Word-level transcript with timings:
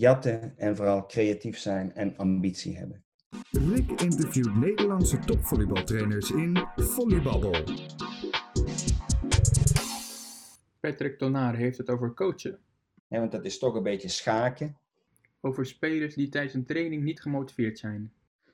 jatten 0.00 0.58
en 0.58 0.76
vooral 0.76 1.06
creatief 1.06 1.58
zijn 1.58 1.94
en 1.94 2.16
ambitie 2.16 2.76
hebben. 2.76 3.04
Rick 3.50 3.90
interviewt 3.90 4.54
Nederlandse 4.54 5.18
topvolleybaltrainers 5.18 6.30
in 6.30 6.66
Volleybabbel. 6.76 7.64
Patrick 10.80 11.18
Tonar 11.18 11.54
heeft 11.54 11.78
het 11.78 11.90
over 11.90 12.14
coachen. 12.14 12.58
Ja, 13.08 13.18
want 13.18 13.32
dat 13.32 13.44
is 13.44 13.58
toch 13.58 13.74
een 13.74 13.82
beetje 13.82 14.08
schaken. 14.08 14.76
Over 15.40 15.66
spelers 15.66 16.14
die 16.14 16.28
tijdens 16.28 16.54
een 16.54 16.64
training 16.64 17.02
niet 17.02 17.20
gemotiveerd 17.20 17.78
zijn. 17.78 18.12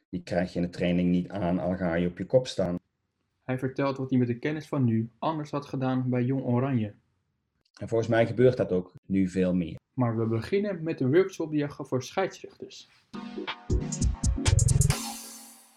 Die 0.09 0.23
krijg 0.23 0.53
je 0.53 0.61
in 0.61 0.65
de 0.65 0.71
training 0.71 1.11
niet 1.11 1.29
aan, 1.29 1.59
al 1.59 1.77
ga 1.77 1.95
je 1.95 2.09
op 2.09 2.19
je 2.19 2.27
kop 2.27 2.47
staan. 2.47 2.79
Hij 3.45 3.59
vertelt 3.59 3.97
wat 3.97 4.11
hij 4.11 4.19
met 4.19 4.29
de 4.29 4.39
kennis 4.39 4.69
van 4.69 4.85
nu 4.85 5.11
anders 5.19 5.51
had 5.51 5.67
gedaan 5.67 6.09
bij 6.11 6.23
Jong 6.23 6.43
Oranje. 6.43 6.95
En 7.81 7.89
volgens 7.89 8.11
mij 8.11 8.27
gebeurt 8.27 8.57
dat 8.57 8.73
ook 8.73 8.93
nu 9.07 9.29
veel 9.29 9.55
meer. 9.55 9.79
Maar 9.93 10.19
we 10.19 10.27
beginnen 10.27 10.83
met 10.83 11.01
een 11.01 11.13
workshop 11.13 11.51
die 11.51 11.59
je 11.59 11.69
gaf 11.69 11.89
voor 11.89 12.03
scheidsrechters. 12.03 12.89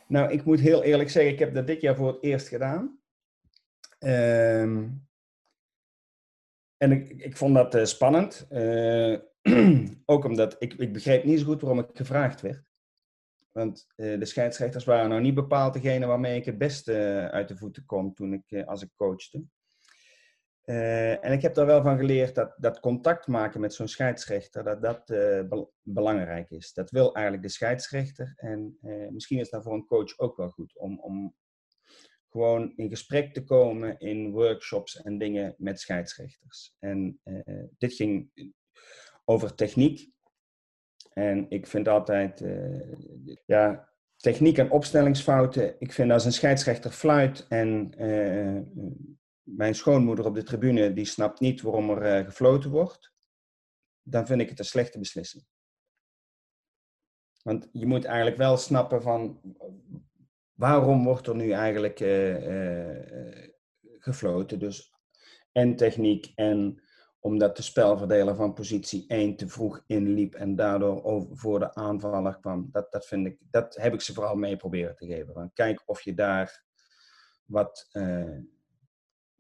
Nou, 0.07 0.31
ik 0.31 0.43
moet 0.43 0.59
heel 0.59 0.83
eerlijk 0.83 1.09
zeggen, 1.09 1.31
ik 1.31 1.39
heb 1.39 1.53
dat 1.53 1.67
dit 1.67 1.81
jaar 1.81 1.95
voor 1.95 2.07
het 2.07 2.23
eerst 2.23 2.47
gedaan. 2.47 2.99
Ehm, 3.99 4.87
en 6.77 6.91
ik, 6.91 7.09
ik 7.09 7.37
vond 7.37 7.55
dat 7.55 7.75
eh, 7.75 7.83
spannend. 7.85 8.47
Eh, 8.49 9.17
ook 10.05 10.25
omdat 10.25 10.55
ik, 10.59 10.73
ik 10.73 10.93
begreep 10.93 11.23
niet 11.23 11.39
zo 11.39 11.45
goed 11.45 11.61
waarom 11.61 11.79
ik 11.79 11.89
gevraagd 11.93 12.41
werd. 12.41 12.63
Want 13.51 13.87
eh, 13.95 14.19
de 14.19 14.25
scheidsrechters 14.25 14.85
waren 14.85 15.09
nou 15.09 15.21
niet 15.21 15.35
bepaald 15.35 15.73
degene 15.73 16.05
waarmee 16.05 16.37
ik 16.37 16.45
het 16.45 16.57
beste 16.57 16.93
uit 17.31 17.47
de 17.47 17.57
voeten 17.57 17.85
kon 17.85 18.13
toen 18.13 18.33
ik, 18.33 18.63
als 18.65 18.81
ik 18.81 18.89
coachte. 18.95 19.43
En 20.69 21.31
ik 21.31 21.41
heb 21.41 21.53
daar 21.53 21.65
wel 21.65 21.81
van 21.81 21.97
geleerd 21.97 22.35
dat, 22.35 22.55
dat 22.57 22.79
contact 22.79 23.27
maken 23.27 23.59
met 23.59 23.73
zo'n 23.73 23.87
scheidsrechter, 23.87 24.63
dat 24.63 24.81
dat 24.81 25.13
belangrijk 25.81 26.49
is. 26.49 26.73
Dat 26.73 26.91
wil 26.91 27.13
eigenlijk 27.13 27.45
de 27.45 27.51
scheidsrechter. 27.51 28.33
En 28.35 28.77
misschien 29.09 29.39
is 29.39 29.49
dat 29.49 29.63
voor 29.63 29.73
een 29.73 29.85
coach 29.85 30.17
ook 30.17 30.37
wel 30.37 30.49
goed 30.49 30.77
om, 30.77 30.99
om 30.99 31.35
gewoon 32.29 32.73
in 32.75 32.89
gesprek 32.89 33.33
te 33.33 33.43
komen 33.43 33.99
in 33.99 34.31
workshops 34.31 35.01
en 35.01 35.17
dingen 35.17 35.55
met 35.57 35.79
scheidsrechters. 35.79 36.75
En 36.79 37.19
dit 37.77 37.93
ging 37.93 38.31
over 39.25 39.55
techniek. 39.55 40.11
En 41.13 41.45
ik 41.49 41.67
vind 41.67 41.87
altijd, 41.87 42.43
ja, 43.45 43.89
techniek 44.15 44.57
en 44.57 44.71
opstellingsfouten. 44.71 45.75
Ik 45.79 45.93
vind 45.93 46.11
als 46.11 46.25
een 46.25 46.33
scheidsrechter 46.33 46.91
fluit 46.91 47.45
en 47.47 47.93
mijn 49.55 49.75
schoonmoeder 49.75 50.25
op 50.25 50.35
de 50.35 50.43
tribune 50.43 50.93
die 50.93 51.05
snapt 51.05 51.39
niet 51.39 51.61
waarom 51.61 51.89
er 51.89 52.25
gefloten 52.25 52.69
wordt, 52.69 53.13
dan 54.01 54.27
vind 54.27 54.41
ik 54.41 54.49
het 54.49 54.59
een 54.59 54.65
slechte 54.65 54.99
beslissing. 54.99 55.45
Want 57.43 57.69
je 57.71 57.85
moet 57.85 58.05
eigenlijk 58.05 58.37
wel 58.37 58.57
snappen 58.57 59.01
van 59.01 59.41
waarom 60.53 61.03
wordt 61.03 61.27
er 61.27 61.35
nu 61.35 61.51
eigenlijk 61.51 61.99
uh, 61.99 63.47
gefloten? 63.97 64.59
Dus 64.59 64.93
en 65.51 65.75
techniek 65.75 66.31
en 66.35 66.83
omdat 67.19 67.55
de 67.55 67.61
spelverdeler 67.61 68.35
van 68.35 68.53
positie 68.53 69.05
1 69.07 69.35
te 69.35 69.47
vroeg 69.47 69.83
inliep 69.87 70.35
en 70.35 70.55
daardoor 70.55 71.03
over, 71.03 71.37
voor 71.37 71.59
de 71.59 71.73
aanvaller 71.73 72.39
kwam. 72.39 72.69
Dat, 72.71 72.91
dat, 72.91 73.05
vind 73.05 73.27
ik, 73.27 73.37
dat 73.49 73.75
heb 73.75 73.93
ik 73.93 74.01
ze 74.01 74.13
vooral 74.13 74.35
mee 74.35 74.57
proberen 74.57 74.95
te 74.95 75.05
geven. 75.05 75.33
Van 75.33 75.53
kijk 75.53 75.81
of 75.85 76.01
je 76.01 76.13
daar 76.13 76.63
wat 77.45 77.89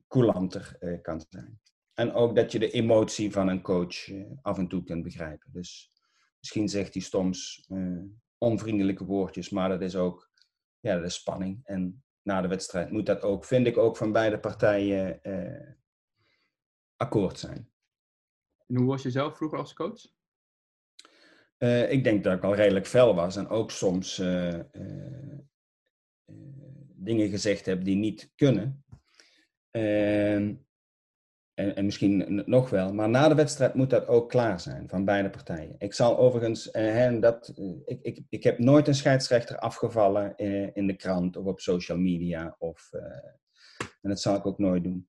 coulanter 0.09 0.75
uh, 0.79 1.01
kan 1.01 1.25
zijn. 1.29 1.59
En 1.93 2.13
ook 2.13 2.35
dat 2.35 2.51
je 2.51 2.59
de 2.59 2.71
emotie 2.71 3.31
van 3.31 3.47
een 3.47 3.61
coach 3.61 3.95
af 4.41 4.57
en 4.57 4.67
toe 4.67 4.83
kunt 4.83 5.03
begrijpen. 5.03 5.51
Dus 5.51 5.91
misschien 6.39 6.69
zegt 6.69 6.93
hij 6.93 7.03
soms 7.03 7.67
onvriendelijke 8.37 9.05
woordjes, 9.05 9.49
maar 9.49 9.69
dat 9.69 9.81
is 9.81 9.95
ook 9.95 10.31
ja, 10.79 10.99
de 10.99 11.09
spanning. 11.09 11.59
En 11.63 12.03
na 12.21 12.41
de 12.41 12.47
wedstrijd 12.47 12.91
moet 12.91 13.05
dat 13.05 13.21
ook, 13.21 13.45
vind 13.45 13.67
ik 13.67 13.77
ook 13.77 13.97
van 13.97 14.11
beide 14.11 14.39
partijen 14.39 15.23
eh, 15.23 15.73
akkoord 16.95 17.39
zijn. 17.39 17.69
En 18.67 18.75
hoe 18.75 18.87
was 18.87 19.03
je 19.03 19.11
zelf 19.11 19.37
vroeger 19.37 19.57
als 19.57 19.73
coach? 19.73 20.17
Ik 21.89 22.03
denk 22.03 22.23
dat 22.23 22.37
ik 22.37 22.43
al 22.43 22.55
redelijk 22.55 22.87
fel 22.87 23.15
was 23.15 23.35
en 23.35 23.47
ook 23.47 23.71
soms 23.71 24.21
dingen 26.95 27.29
gezegd 27.29 27.65
heb 27.65 27.83
die 27.83 27.95
niet 27.95 28.31
kunnen. 28.35 28.83
Ehm, 29.71 30.53
en, 31.59 31.75
en, 31.75 31.85
misschien 31.85 32.43
nog 32.45 32.69
wel. 32.69 32.93
Maar 32.93 33.09
na 33.09 33.27
de 33.27 33.35
wedstrijd 33.35 33.73
moet 33.73 33.89
dat 33.89 34.07
ook 34.07 34.29
klaar 34.29 34.59
zijn 34.59 34.89
van 34.89 35.05
beide 35.05 35.29
partijen. 35.29 35.75
Ik 35.77 35.93
zal 35.93 36.17
overigens, 36.17 36.73
uh, 36.73 37.21
dat, 37.21 37.53
uh, 37.55 37.75
ik, 37.85 37.99
ik, 38.01 38.19
ik 38.29 38.43
heb 38.43 38.59
nooit 38.59 38.87
een 38.87 38.95
scheidsrechter 38.95 39.57
afgevallen 39.57 40.33
uh, 40.37 40.75
in 40.75 40.87
de 40.87 40.95
krant 40.95 41.37
of 41.37 41.45
op 41.45 41.59
social 41.59 41.97
media. 41.97 42.55
Of, 42.59 42.89
en 43.77 44.09
dat 44.09 44.21
zal 44.21 44.35
ik 44.35 44.45
ook 44.45 44.57
nooit 44.57 44.83
doen. 44.83 45.07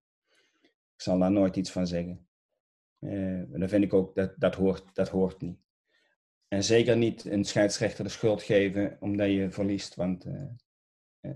Ik 0.96 1.06
zal 1.06 1.18
daar 1.18 1.32
nooit 1.32 1.56
iets 1.56 1.70
van 1.70 1.86
zeggen. 1.86 2.28
dan 3.48 3.68
vind 3.68 3.84
ik 3.84 3.94
ook, 3.94 4.14
dat, 4.14 4.34
dat, 4.36 4.54
hoort, 4.54 4.94
dat 4.94 5.08
hoort 5.08 5.40
niet. 5.40 5.58
En 6.48 6.64
zeker 6.64 6.96
niet 6.96 7.24
een 7.24 7.44
scheidsrechter 7.44 8.04
de 8.04 8.10
schuld 8.10 8.42
geven 8.42 8.96
omdat 9.00 9.30
je 9.30 9.50
verliest. 9.50 9.94
Want 9.94 10.26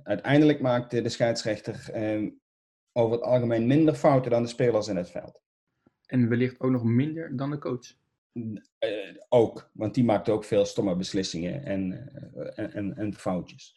uiteindelijk 0.02 0.60
maakt 0.60 0.90
de 0.90 1.08
scheidsrechter 1.08 1.90
over 2.96 3.16
het 3.16 3.24
algemeen 3.24 3.66
minder 3.66 3.94
fouten 3.94 4.30
dan 4.30 4.42
de 4.42 4.48
spelers 4.48 4.88
in 4.88 4.96
het 4.96 5.10
veld. 5.10 5.40
En 6.06 6.28
wellicht 6.28 6.60
ook 6.60 6.70
nog 6.70 6.84
minder 6.84 7.36
dan 7.36 7.50
de 7.50 7.58
coach? 7.58 7.94
Uh, 8.32 8.58
ook, 9.28 9.70
want 9.72 9.94
die 9.94 10.04
maakt 10.04 10.28
ook 10.28 10.44
veel 10.44 10.64
stomme 10.64 10.96
beslissingen 10.96 11.64
en, 11.64 12.10
uh, 12.36 12.76
en, 12.76 12.96
en, 12.96 13.14
foutjes. 13.14 13.74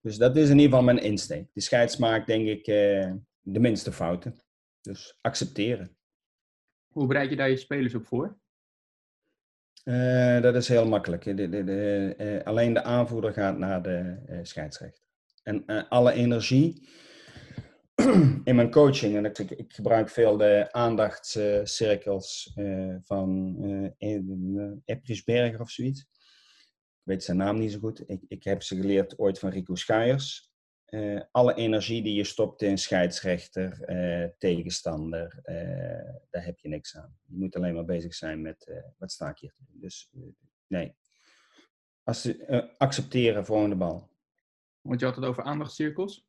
Dus 0.00 0.16
dat 0.16 0.36
is 0.36 0.48
in 0.48 0.58
ieder 0.58 0.64
geval 0.64 0.82
mijn 0.82 1.02
insteek. 1.02 1.48
De 1.52 1.60
scheids 1.60 1.96
maakt 1.96 2.26
denk 2.26 2.46
ik 2.46 2.66
uh, 2.66 3.12
de 3.40 3.60
minste 3.60 3.92
fouten. 3.92 4.34
Dus 4.80 5.18
accepteren. 5.20 5.96
Hoe 6.88 7.06
bereid 7.06 7.30
je 7.30 7.36
daar 7.36 7.50
je 7.50 7.56
spelers 7.56 7.94
op 7.94 8.06
voor? 8.06 8.36
dat 10.40 10.54
is 10.54 10.68
heel 10.68 10.86
makkelijk. 10.86 11.24
De, 11.24 11.34
de, 11.34 11.64
de, 11.64 12.40
alleen 12.44 12.74
de 12.74 12.82
aanvoerder 12.82 13.32
gaat 13.32 13.58
naar 13.58 13.82
de 13.82 14.16
scheidsrechter. 14.42 15.04
En 15.42 15.88
alle 15.88 16.12
energie 16.12 16.88
in 18.44 18.54
mijn 18.54 18.70
coaching, 18.70 19.16
en 19.16 19.24
ik, 19.24 19.38
ik 19.38 19.72
gebruik 19.72 20.08
veel 20.08 20.36
de 20.36 20.68
aandachtscirkels 20.72 22.52
uh, 22.56 22.96
van 23.02 23.56
uh, 24.00 25.60
of 25.60 25.70
zoiets. 25.70 26.00
Ik 26.00 27.10
weet 27.10 27.24
zijn 27.24 27.36
naam 27.36 27.58
niet 27.58 27.72
zo 27.72 27.78
goed. 27.78 28.02
Ik, 28.06 28.22
ik 28.28 28.44
heb 28.44 28.62
ze 28.62 28.76
geleerd 28.76 29.18
ooit 29.18 29.38
van 29.38 29.50
Rico 29.50 29.74
Schuijers. 29.74 30.52
Uh, 30.88 31.20
alle 31.30 31.54
energie 31.54 32.02
die 32.02 32.14
je 32.14 32.24
stopt 32.24 32.62
in 32.62 32.78
scheidsrechter, 32.78 33.78
tegenstander, 34.38 35.40
daar 36.30 36.44
heb 36.44 36.58
je 36.58 36.68
niks 36.68 36.96
aan. 36.96 37.16
Je 37.22 37.36
moet 37.36 37.56
alleen 37.56 37.74
maar 37.74 37.84
bezig 37.84 38.14
zijn 38.14 38.42
met 38.42 38.82
wat 38.98 39.12
sta 39.12 39.28
ik 39.28 39.38
hier 39.38 39.52
te 39.52 39.64
doen. 39.66 39.80
Dus 39.80 40.10
nee. 40.66 40.94
Als, 42.02 42.34
accepteren 42.76 43.44
de 43.70 43.76
bal. 43.76 44.10
Want 44.80 45.00
je 45.00 45.06
had 45.06 45.16
het 45.16 45.24
over 45.24 45.42
aandachtscirkels? 45.42 46.26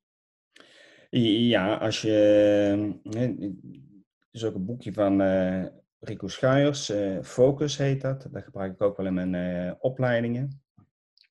Ja, 1.21 1.75
als 1.75 2.01
je. 2.01 2.99
Er 3.03 4.31
is 4.31 4.43
ook 4.43 4.55
een 4.55 4.65
boekje 4.65 4.93
van 4.93 5.21
uh, 5.21 5.65
Rico 5.99 6.27
Schuijers, 6.27 6.89
uh, 6.89 7.21
Focus 7.21 7.77
heet 7.77 8.01
dat. 8.01 8.27
Dat 8.31 8.43
gebruik 8.43 8.73
ik 8.73 8.81
ook 8.81 8.97
wel 8.97 9.05
in 9.05 9.13
mijn 9.13 9.33
uh, 9.33 9.73
opleidingen. 9.79 10.61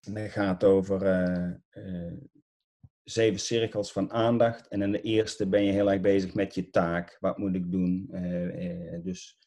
En 0.00 0.14
dat 0.14 0.30
gaat 0.30 0.64
over 0.64 1.62
zeven 3.02 3.40
cirkels 3.40 3.92
van 3.92 4.12
aandacht. 4.12 4.68
En 4.68 4.82
in 4.82 4.92
de 4.92 5.00
eerste 5.00 5.48
ben 5.48 5.64
je 5.64 5.72
heel 5.72 5.90
erg 5.90 6.00
bezig 6.00 6.34
met 6.34 6.54
je 6.54 6.70
taak. 6.70 7.16
Wat 7.20 7.38
moet 7.38 7.54
ik 7.54 7.70
doen? 7.70 8.08
dus 9.02 9.38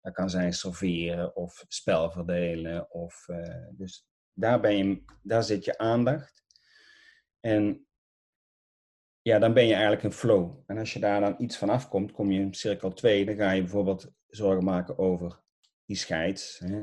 dat 0.00 0.12
kan 0.12 0.30
zijn 0.30 0.52
serveren 0.52 1.36
of 1.36 1.64
spel 1.68 2.10
verdelen. 2.10 2.90
Of, 2.90 3.26
dus 3.72 4.06
daar, 4.32 4.60
ben 4.60 4.76
je, 4.76 5.02
daar 5.22 5.42
zit 5.44 5.64
je 5.64 5.78
aandacht. 5.78 6.44
En 7.40 7.87
ja, 9.28 9.38
dan 9.38 9.52
ben 9.52 9.66
je 9.66 9.72
eigenlijk 9.72 10.02
een 10.02 10.12
flow. 10.12 10.58
En 10.66 10.78
als 10.78 10.92
je 10.92 11.00
daar 11.00 11.20
dan 11.20 11.34
iets 11.38 11.56
van 11.56 11.68
afkomt, 11.68 12.12
kom 12.12 12.30
je 12.30 12.40
in 12.40 12.54
cirkel 12.54 12.92
2, 12.92 13.24
dan 13.24 13.36
ga 13.36 13.50
je 13.50 13.60
bijvoorbeeld 13.60 14.12
zorgen 14.26 14.64
maken 14.64 14.98
over 14.98 15.40
die 15.84 15.96
scheids. 15.96 16.58
Hè? 16.58 16.82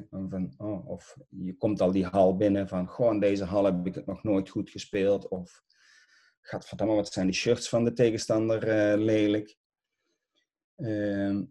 Oh, 0.58 0.90
of 0.90 1.18
je 1.30 1.58
komt 1.58 1.82
al 1.82 1.92
die 1.92 2.06
hal 2.06 2.36
binnen 2.36 2.68
van, 2.68 2.90
gewoon 2.90 3.20
deze 3.20 3.44
hal 3.44 3.66
heb 3.66 3.86
ik 3.86 3.96
het 3.96 4.06
nog 4.06 4.24
nooit 4.24 4.50
goed 4.50 4.70
gespeeld. 4.70 5.28
Of, 5.28 5.64
gadverdamme, 6.42 6.96
wat 6.96 7.14
zijn 7.14 7.26
die 7.26 7.36
shirts 7.36 7.70
van 7.70 7.84
de 7.84 7.94
tegenstander 7.94 8.68
uh, 8.68 9.04
lelijk. 9.04 9.58
Uh, 10.76 11.42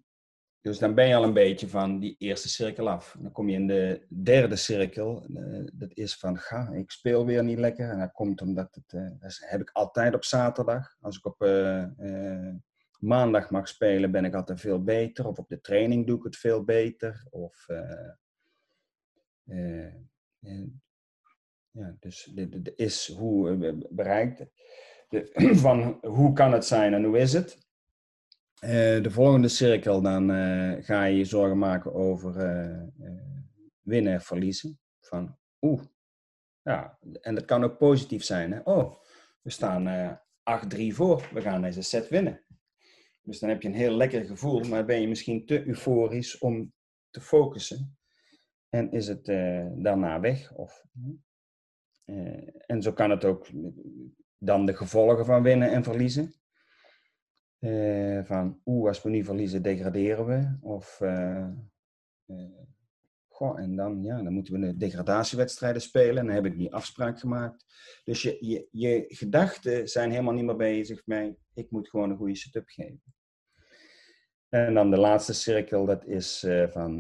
dus 0.65 0.79
dan 0.79 0.95
ben 0.95 1.09
je 1.09 1.15
al 1.15 1.25
een 1.25 1.33
beetje 1.33 1.69
van 1.69 1.99
die 1.99 2.17
eerste 2.19 2.49
cirkel 2.49 2.89
af. 2.89 3.17
Dan 3.19 3.33
kom 3.33 3.49
je 3.49 3.57
in 3.57 3.67
de 3.67 4.07
derde 4.09 4.57
cirkel. 4.57 5.27
Uh, 5.29 5.67
dat 5.73 5.91
is 5.95 6.17
van, 6.17 6.39
ga, 6.39 6.71
ik 6.73 6.91
speel 6.91 7.27
weer 7.27 7.45
niet 7.45 7.59
lekker. 7.59 7.91
En 7.91 7.99
dat 7.99 8.13
komt 8.13 8.41
omdat 8.41 8.75
het, 8.75 8.93
uh, 8.93 9.11
dat 9.21 9.39
heb 9.41 9.61
ik 9.61 9.71
altijd 9.73 10.15
op 10.15 10.25
zaterdag. 10.25 10.97
Als 11.01 11.17
ik 11.17 11.27
op 11.27 11.43
uh, 11.43 11.85
maandag 12.99 13.51
mag 13.51 13.69
spelen, 13.69 14.11
ben 14.11 14.25
ik 14.25 14.35
altijd 14.35 14.61
veel 14.61 14.83
beter. 14.83 15.27
Of 15.27 15.39
op 15.39 15.49
de 15.49 15.61
training 15.61 16.07
doe 16.07 16.19
ik 16.19 16.25
het 16.25 16.37
veel 16.37 16.65
beter. 16.65 17.27
Of 17.31 17.67
Eh, 20.45 20.65
ja, 21.71 21.97
dus 22.01 22.31
de 22.35 22.73
is 22.77 23.13
hoe 23.17 23.67
eh, 23.67 23.73
bereikt. 23.91 24.47
De, 25.09 25.31
van 25.65 25.99
hoe 26.03 26.33
kan 26.33 26.53
het 26.53 26.65
zijn 26.65 26.95
en 26.95 27.05
hoe 27.05 27.19
is 27.19 27.33
het. 27.33 27.64
Eh, 28.61 29.03
de 29.03 29.11
volgende 29.11 29.49
cirkel, 29.49 30.01
dan 30.03 30.31
eh, 30.31 30.85
ga 30.85 31.05
je 31.05 31.17
je 31.17 31.25
zorgen 31.25 31.59
maken 31.59 31.95
over 31.95 32.37
eh, 32.37 32.83
winnen 33.81 34.13
en 34.13 34.21
verliezen. 34.21 34.79
Van 35.01 35.37
oeh, 35.61 35.83
ja, 36.63 36.99
en 37.21 37.35
dat 37.35 37.45
kan 37.45 37.65
ook 37.65 37.79
positief 37.79 38.25
zijn. 38.25 38.53
Hè? 38.53 38.61
Oh, 38.65 38.95
we 39.43 39.51
staan 39.51 39.87
eh 39.87 40.13
8-3 40.91 40.95
voor, 40.95 41.29
we 41.33 41.41
gaan 41.41 41.63
deze 41.63 41.83
set 41.83 42.09
winnen. 42.09 42.45
Dus 43.23 43.39
dan 43.39 43.49
heb 43.49 43.63
je 43.63 43.69
een 43.69 43.75
heel 43.75 43.97
lekker 43.97 44.25
gevoel, 44.25 44.61
maar 44.61 44.85
ben 44.85 45.01
je 45.01 45.09
misschien 45.09 45.47
te 45.47 45.67
euforisch 45.67 46.39
om 46.39 46.73
te 47.11 47.21
focussen. 47.21 47.99
En 48.69 48.93
is 48.93 49.07
het 49.07 49.25
daarna 49.83 50.21
weg? 50.21 50.53
Of, 50.53 50.85
en 52.67 52.83
zo 52.83 52.93
kan 52.93 53.11
het 53.11 53.25
ook 53.25 53.47
dan 54.39 54.67
de 54.67 54.75
gevolgen 54.75 55.25
van 55.25 55.43
winnen 55.43 55.71
en 55.71 55.85
verliezen. 55.85 56.35
Eh, 57.65 58.25
van, 58.25 58.61
oeh, 58.65 58.89
als 58.89 59.03
we 59.03 59.11
nu 59.11 59.25
verliezen, 59.25 59.63
degraderen 59.63 60.27
we. 60.27 60.57
Of, 60.61 61.01
eh, 61.01 61.49
eh, 62.27 62.63
goh, 63.29 63.61
en 63.61 63.77
dan, 63.77 64.03
ja, 64.03 64.23
dan 64.23 64.33
moeten 64.33 64.55
we 64.55 64.61
de 64.61 64.77
degradatiewedstrijden 64.77 65.83
spelen. 65.83 66.17
En 66.17 66.27
dan 66.27 66.35
heb 66.35 66.45
ik 66.45 66.59
die 66.59 66.75
afspraak 66.75 67.21
gemaakt. 67.21 67.65
Dus 68.05 68.23
je, 68.23 68.37
je, 68.41 68.69
je 68.71 69.05
gedachten 69.09 69.89
zijn 69.89 70.11
helemaal 70.11 70.35
niet 70.35 70.45
meer 70.45 70.57
bezig 70.57 71.07
met, 71.07 71.37
ik 71.55 71.71
moet 71.71 71.89
gewoon 71.89 72.11
een 72.11 72.17
goede 72.17 72.37
setup 72.37 72.69
geven. 72.69 73.03
En 74.49 74.75
dan 74.75 74.91
de 74.91 74.99
laatste 74.99 75.33
cirkel, 75.33 75.87
dat 75.87 76.07
is 76.07 76.47
van, 76.69 76.99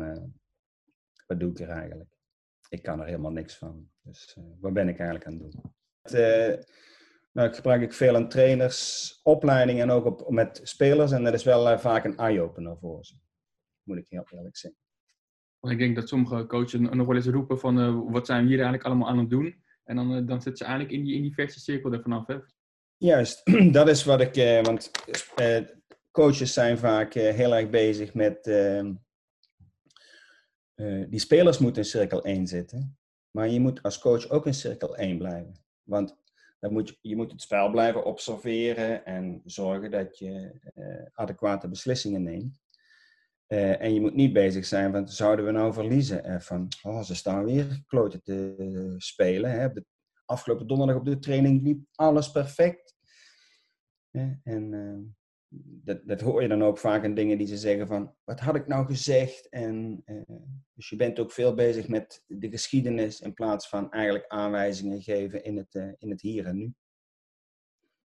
wat 1.26 1.40
doe 1.40 1.50
ik 1.50 1.60
er 1.60 1.68
eigenlijk? 1.68 2.10
Ik 2.68 2.82
kan 2.82 3.00
er 3.00 3.06
helemaal 3.06 3.32
niks 3.32 3.58
van. 3.58 3.90
Dus 4.02 4.36
wat 4.60 4.72
ben 4.72 4.88
ik 4.88 4.98
eigenlijk 4.98 5.26
aan 5.26 5.32
het 5.32 5.52
doen? 5.52 5.74
Nou, 7.34 7.48
ik 7.48 7.54
gebruik 7.54 7.82
ik 7.82 7.92
veel 7.92 8.14
aan 8.16 8.28
trainers, 8.28 9.20
opleidingen 9.22 9.82
en 9.82 9.90
ook 9.90 10.04
op, 10.04 10.30
met 10.30 10.60
spelers. 10.62 11.12
En 11.12 11.24
dat 11.24 11.34
is 11.34 11.44
wel 11.44 11.68
eh, 11.68 11.78
vaak 11.78 12.04
een 12.04 12.16
eye-opener 12.16 12.76
voor 12.78 13.04
ze. 13.04 13.14
Moet 13.82 13.96
ik 13.96 14.06
heel 14.08 14.26
eerlijk 14.30 14.56
zeggen. 14.56 14.80
Want 15.60 15.72
ik 15.72 15.78
denk 15.78 15.96
dat 15.96 16.08
sommige 16.08 16.46
coaches 16.46 16.80
nog 16.80 17.06
wel 17.06 17.16
eens 17.16 17.26
roepen 17.26 17.58
van 17.58 17.80
eh, 17.80 18.00
wat 18.06 18.26
zijn 18.26 18.42
we 18.42 18.48
hier 18.48 18.56
eigenlijk 18.56 18.86
allemaal 18.86 19.08
aan 19.08 19.18
het 19.18 19.30
doen? 19.30 19.62
En 19.84 19.96
dan, 19.96 20.14
eh, 20.14 20.26
dan 20.26 20.42
zitten 20.42 20.56
ze 20.56 20.64
eigenlijk 20.64 20.94
in 20.94 21.04
die, 21.04 21.14
in 21.14 21.22
die 21.22 21.34
verse 21.34 21.60
cirkel 21.60 21.92
er 21.92 22.02
vanaf. 22.02 22.26
Hè? 22.26 22.36
Juist, 22.96 23.42
dat 23.78 23.88
is 23.88 24.04
wat 24.04 24.20
ik. 24.20 24.64
want 24.64 24.90
coaches 26.10 26.52
zijn 26.52 26.78
vaak 26.78 27.14
heel 27.14 27.54
erg 27.54 27.70
bezig 27.70 28.14
met. 28.14 28.46
ehm, 28.46 28.92
eh, 30.74 31.04
die 31.08 31.20
spelers 31.20 31.58
moeten 31.58 31.82
in 31.82 31.88
cirkel 31.88 32.24
1 32.24 32.46
zitten. 32.46 32.98
Maar 33.30 33.48
je 33.48 33.60
moet 33.60 33.82
als 33.82 33.98
coach 33.98 34.28
ook 34.28 34.46
in 34.46 34.54
cirkel 34.54 34.96
1 34.96 35.18
blijven. 35.18 35.52
Want 35.82 36.16
moet 36.72 36.98
je, 37.00 37.16
moet 37.16 37.30
het 37.30 37.42
spel 37.42 37.70
blijven 37.70 38.04
observeren 38.04 39.04
en 39.04 39.42
zorgen 39.44 39.90
dat 39.90 40.18
je 40.18 40.60
eh, 40.74 41.06
adequate 41.12 41.68
beslissingen 41.68 42.22
neemt. 42.22 42.62
Eh, 43.46 43.80
en 43.80 43.94
je 43.94 44.00
moet 44.00 44.14
niet 44.14 44.32
bezig 44.32 44.64
zijn 44.64 44.92
van, 44.92 45.08
zouden 45.08 45.44
we 45.44 45.50
nou 45.50 45.72
verliezen? 45.72 46.24
Eh, 46.24 46.40
van, 46.40 46.68
oh, 46.82 47.02
ze 47.02 47.14
staan 47.14 47.44
weer 47.44 47.82
kloten 47.86 48.22
te 48.22 48.94
spelen. 48.98 49.50
Hè? 49.50 49.72
De, 49.72 49.84
afgelopen 50.26 50.66
donderdag 50.66 50.96
op 50.96 51.04
de 51.04 51.18
training 51.18 51.62
liep 51.62 51.86
alles 51.94 52.30
perfect. 52.30 52.94
En 54.42 55.16
dat, 55.84 56.06
dat 56.06 56.20
hoor 56.20 56.42
je 56.42 56.48
dan 56.48 56.62
ook 56.62 56.78
vaak 56.78 57.04
in 57.04 57.14
dingen 57.14 57.38
die 57.38 57.46
ze 57.46 57.56
zeggen 57.56 57.86
van, 57.86 58.14
wat 58.24 58.40
had 58.40 58.54
ik 58.54 58.66
nou 58.66 58.86
gezegd? 58.86 59.48
En, 59.48 60.02
eh, 60.04 60.36
dus 60.74 60.88
je 60.88 60.96
bent 60.96 61.18
ook 61.18 61.32
veel 61.32 61.54
bezig 61.54 61.88
met 61.88 62.22
de 62.26 62.50
geschiedenis 62.50 63.20
in 63.20 63.34
plaats 63.34 63.68
van 63.68 63.90
eigenlijk 63.90 64.26
aanwijzingen 64.28 65.02
geven 65.02 65.44
in 65.44 65.56
het, 65.56 65.74
eh, 65.74 65.88
in 65.98 66.10
het 66.10 66.20
hier 66.20 66.46
en 66.46 66.56
nu. 66.56 66.74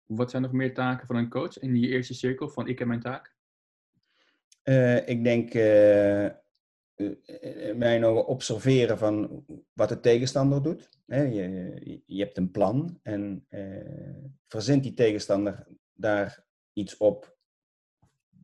Wat 0.05 0.31
zijn 0.31 0.43
nog 0.43 0.53
meer 0.53 0.75
taken 0.75 1.07
van 1.07 1.17
een 1.17 1.29
coach 1.29 1.59
in 1.59 1.73
die 1.73 1.89
eerste 1.89 2.15
cirkel 2.15 2.49
van 2.49 2.69
ik 2.69 2.79
heb 2.79 2.89
mijn 2.89 3.01
taak? 3.01 3.37
Eh, 4.63 5.09
ik 5.09 5.25
denk, 5.25 5.55
in 7.25 7.79
mijn 7.79 8.05
ogen, 8.05 8.27
observeren 8.27 8.99
van 8.99 9.45
wat 9.73 9.89
de 9.89 10.01
tegenstander 10.01 10.63
doet. 10.63 10.89
Je, 11.07 12.03
je 12.07 12.23
hebt 12.23 12.37
een 12.37 12.51
plan 12.51 12.99
en 13.03 13.47
verzint 14.47 14.83
die 14.83 14.95
tegenstander 14.95 15.67
daar 15.93 16.47
iets 16.73 16.97
op 16.97 17.38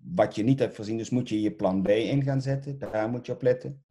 wat 0.05 0.35
je 0.35 0.43
niet 0.43 0.59
hebt 0.59 0.75
voorzien. 0.75 0.97
Dus 0.97 1.11
moet 1.11 1.29
je 1.29 1.41
je 1.41 1.55
plan 1.55 1.83
B 1.83 1.89
in 1.89 2.23
gaan 2.23 2.43
zetten. 2.43 2.79
Daar 2.79 3.09
moet 3.09 3.27
je 3.27 3.33
op 3.33 3.43
letten. 3.43 3.85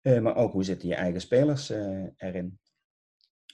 Eh, 0.00 0.20
maar 0.20 0.36
ook 0.36 0.52
hoe 0.52 0.64
zitten 0.64 0.88
je 0.88 0.94
eigen 0.94 1.20
spelers 1.20 1.70
eh, 1.70 2.04
erin? 2.16 2.58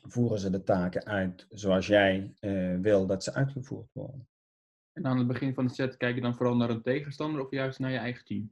Voeren 0.03 0.39
ze 0.39 0.51
de 0.51 0.63
taken 0.63 1.05
uit 1.05 1.47
zoals 1.49 1.87
jij 1.87 2.35
eh, 2.39 2.77
wil 2.81 3.07
dat 3.07 3.25
ze 3.25 3.35
uitgevoerd 3.35 3.89
worden? 3.93 4.29
En 4.93 5.07
aan 5.07 5.19
het 5.19 5.27
begin 5.27 5.55
van 5.55 5.67
de 5.67 5.73
set 5.73 5.97
kijk 5.97 6.15
je 6.15 6.21
dan 6.21 6.35
vooral 6.35 6.57
naar 6.57 6.71
een 6.71 6.83
tegenstander 6.83 7.45
of 7.45 7.51
juist 7.51 7.79
naar 7.79 7.91
je 7.91 7.99
eigen 7.99 8.25
team? 8.25 8.51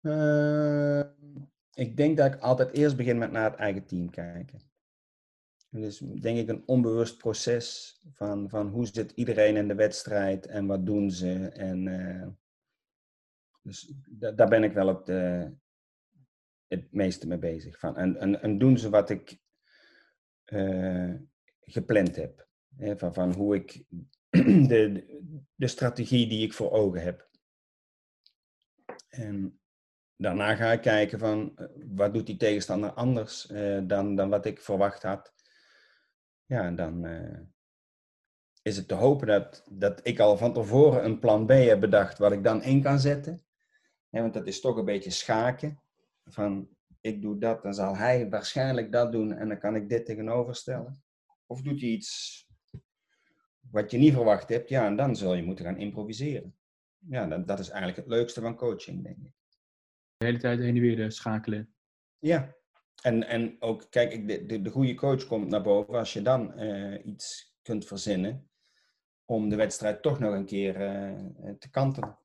Eh, 0.00 1.00
ik 1.74 1.96
denk 1.96 2.16
dat 2.16 2.34
ik 2.34 2.40
altijd 2.40 2.72
eerst 2.72 2.96
begin 2.96 3.18
met 3.18 3.30
naar 3.30 3.50
het 3.50 3.58
eigen 3.60 3.86
team 3.86 4.10
kijken. 4.10 4.60
En 5.70 5.80
Dus 5.80 5.98
denk 5.98 6.38
ik 6.38 6.48
een 6.48 6.62
onbewust 6.66 7.18
proces 7.18 7.98
van, 8.12 8.48
van 8.48 8.68
hoe 8.68 8.86
zit 8.86 9.10
iedereen 9.10 9.56
in 9.56 9.68
de 9.68 9.74
wedstrijd 9.74 10.46
en 10.46 10.66
wat 10.66 10.86
doen 10.86 11.10
ze. 11.10 11.48
En, 11.48 11.88
eh, 11.88 12.28
dus 13.62 13.92
da- 14.08 14.32
daar 14.32 14.48
ben 14.48 14.64
ik 14.64 14.72
wel 14.72 15.04
de, 15.04 15.52
het 16.66 16.92
meeste 16.92 17.26
mee 17.26 17.38
bezig. 17.38 17.78
Van. 17.78 17.96
En, 17.96 18.16
en, 18.16 18.42
en 18.42 18.58
doen 18.58 18.78
ze 18.78 18.90
wat 18.90 19.10
ik 19.10 19.40
eh, 20.44 21.14
gepland 21.60 22.16
heb. 22.16 22.46
Hè, 22.76 22.98
van, 22.98 23.14
van 23.14 23.32
hoe 23.34 23.54
ik 23.54 23.84
de, 24.70 25.06
de 25.54 25.66
strategie 25.66 26.28
die 26.28 26.42
ik 26.44 26.52
voor 26.52 26.70
ogen 26.70 27.02
heb. 27.02 27.28
En 29.08 29.60
daarna 30.16 30.54
ga 30.54 30.72
ik 30.72 30.80
kijken 30.80 31.18
van 31.18 31.56
eh, 31.56 31.66
wat 31.86 32.14
doet 32.14 32.26
die 32.26 32.36
tegenstander 32.36 32.90
anders 32.90 33.46
eh, 33.46 33.80
dan, 33.86 34.14
dan 34.14 34.28
wat 34.28 34.46
ik 34.46 34.60
verwacht 34.60 35.02
had. 35.02 35.36
Ja, 36.48 36.62
en 36.62 36.76
dan 36.76 37.04
eh, 37.04 37.40
is 38.62 38.76
het 38.76 38.88
te 38.88 38.94
hopen 38.94 39.26
dat, 39.26 39.64
dat 39.70 40.00
ik 40.02 40.18
al 40.18 40.36
van 40.36 40.52
tevoren 40.52 41.04
een 41.04 41.18
plan 41.18 41.46
B 41.46 41.50
heb 41.50 41.80
bedacht 41.80 42.18
wat 42.18 42.32
ik 42.32 42.44
dan 42.44 42.62
in 42.62 42.82
kan 42.82 43.00
zetten. 43.00 43.42
Want 44.08 44.34
dat 44.34 44.46
is 44.46 44.60
toch 44.60 44.76
een 44.76 44.84
beetje 44.84 45.10
schaken. 45.10 45.80
Van 46.24 46.68
ik 47.00 47.22
doe 47.22 47.38
dat, 47.38 47.62
dan 47.62 47.74
zal 47.74 47.96
hij 47.96 48.28
waarschijnlijk 48.28 48.92
dat 48.92 49.12
doen 49.12 49.32
en 49.32 49.48
dan 49.48 49.58
kan 49.58 49.76
ik 49.76 49.88
dit 49.88 50.06
tegenoverstellen. 50.06 51.02
Of 51.46 51.62
doet 51.62 51.80
hij 51.80 51.90
iets 51.90 52.46
wat 53.70 53.90
je 53.90 53.98
niet 53.98 54.12
verwacht 54.12 54.48
hebt, 54.48 54.68
ja, 54.68 54.86
en 54.86 54.96
dan 54.96 55.16
zul 55.16 55.34
je 55.34 55.42
moeten 55.42 55.64
gaan 55.64 55.78
improviseren. 55.78 56.56
Ja, 56.98 57.26
dat, 57.26 57.46
dat 57.48 57.58
is 57.58 57.68
eigenlijk 57.68 57.98
het 57.98 58.08
leukste 58.08 58.40
van 58.40 58.56
coaching, 58.56 59.02
denk 59.02 59.16
ik. 59.16 59.32
De 60.16 60.26
hele 60.26 60.38
tijd 60.38 60.58
heen 60.58 60.74
en 60.74 60.80
weer 60.80 61.02
eh, 61.02 61.10
schakelen. 61.10 61.74
Ja, 62.18 62.56
en, 63.02 63.26
en 63.26 63.56
ook, 63.58 63.86
kijk, 63.90 64.28
de, 64.28 64.46
de, 64.46 64.62
de 64.62 64.70
goede 64.70 64.94
coach 64.94 65.26
komt 65.26 65.48
naar 65.48 65.62
boven 65.62 65.94
als 65.94 66.12
je 66.12 66.22
dan 66.22 66.52
eh, 66.52 67.06
iets 67.06 67.56
kunt 67.62 67.86
verzinnen 67.86 68.50
om 69.24 69.48
de 69.48 69.56
wedstrijd 69.56 70.02
toch 70.02 70.18
nog 70.18 70.34
een 70.34 70.46
keer 70.46 70.76
eh, 70.76 71.10
eh, 71.10 71.54
te 71.58 71.70
kantelen. 71.70 72.18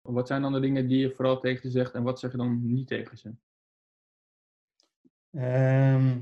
Wat 0.00 0.26
zijn 0.26 0.42
dan 0.42 0.52
de 0.52 0.60
dingen 0.60 0.88
die 0.88 0.98
je 0.98 1.14
vooral 1.14 1.40
tegen 1.40 1.62
ze 1.62 1.70
zegt 1.70 1.94
en 1.94 2.02
wat 2.02 2.18
zeg 2.18 2.30
je 2.30 2.36
dan 2.36 2.72
niet 2.72 2.88
tegen 2.88 3.18
ze? 3.18 3.34
Ehm, 5.30 6.20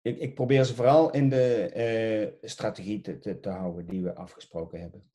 ik, 0.00 0.18
ik 0.18 0.34
probeer 0.34 0.64
ze 0.64 0.74
vooral 0.74 1.12
in 1.12 1.28
de 1.28 2.38
strategie 2.42 3.00
te, 3.00 3.18
te, 3.18 3.40
te 3.40 3.48
houden 3.48 3.86
die 3.86 4.02
we 4.02 4.14
afgesproken 4.14 4.80
hebben. 4.80 5.10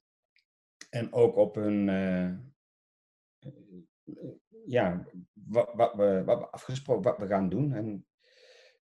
En 0.89 1.13
ook 1.13 1.35
op 1.35 1.55
hun, 1.55 1.89
ja, 4.65 5.07
wat, 5.33 5.73
wat, 5.73 5.95
we, 5.95 6.23
wat 6.25 6.39
we 6.39 6.49
afgesproken, 6.49 7.03
wat 7.03 7.17
we 7.17 7.27
gaan 7.27 7.49
doen. 7.49 7.73
En 7.73 8.05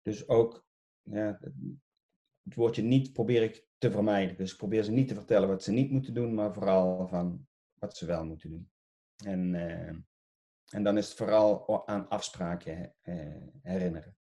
dus 0.01 0.27
ook, 0.27 0.65
ja, 1.01 1.37
het, 1.39 2.55
woordje 2.55 2.81
niet 2.81 3.13
probeer 3.13 3.43
ik 3.43 3.67
te 3.77 3.91
vermijden. 3.91 4.37
Dus 4.37 4.51
ik 4.51 4.57
probeer 4.57 4.83
ze 4.83 4.91
niet 4.91 5.07
te 5.07 5.13
vertellen 5.13 5.47
wat 5.47 5.63
ze 5.63 5.71
niet 5.71 5.91
moeten 5.91 6.13
doen, 6.13 6.33
maar 6.33 6.53
vooral 6.53 7.07
van 7.07 7.47
wat 7.73 7.97
ze 7.97 8.05
wel 8.05 8.25
moeten 8.25 8.49
doen. 8.49 8.71
En, 9.25 9.55
eh, 9.55 9.95
en 10.69 10.83
dan 10.83 10.97
is 10.97 11.07
het 11.07 11.17
vooral 11.17 11.87
aan 11.87 12.09
afspraken 12.09 12.95
eh, 13.01 13.41
herinneren. 13.61 14.17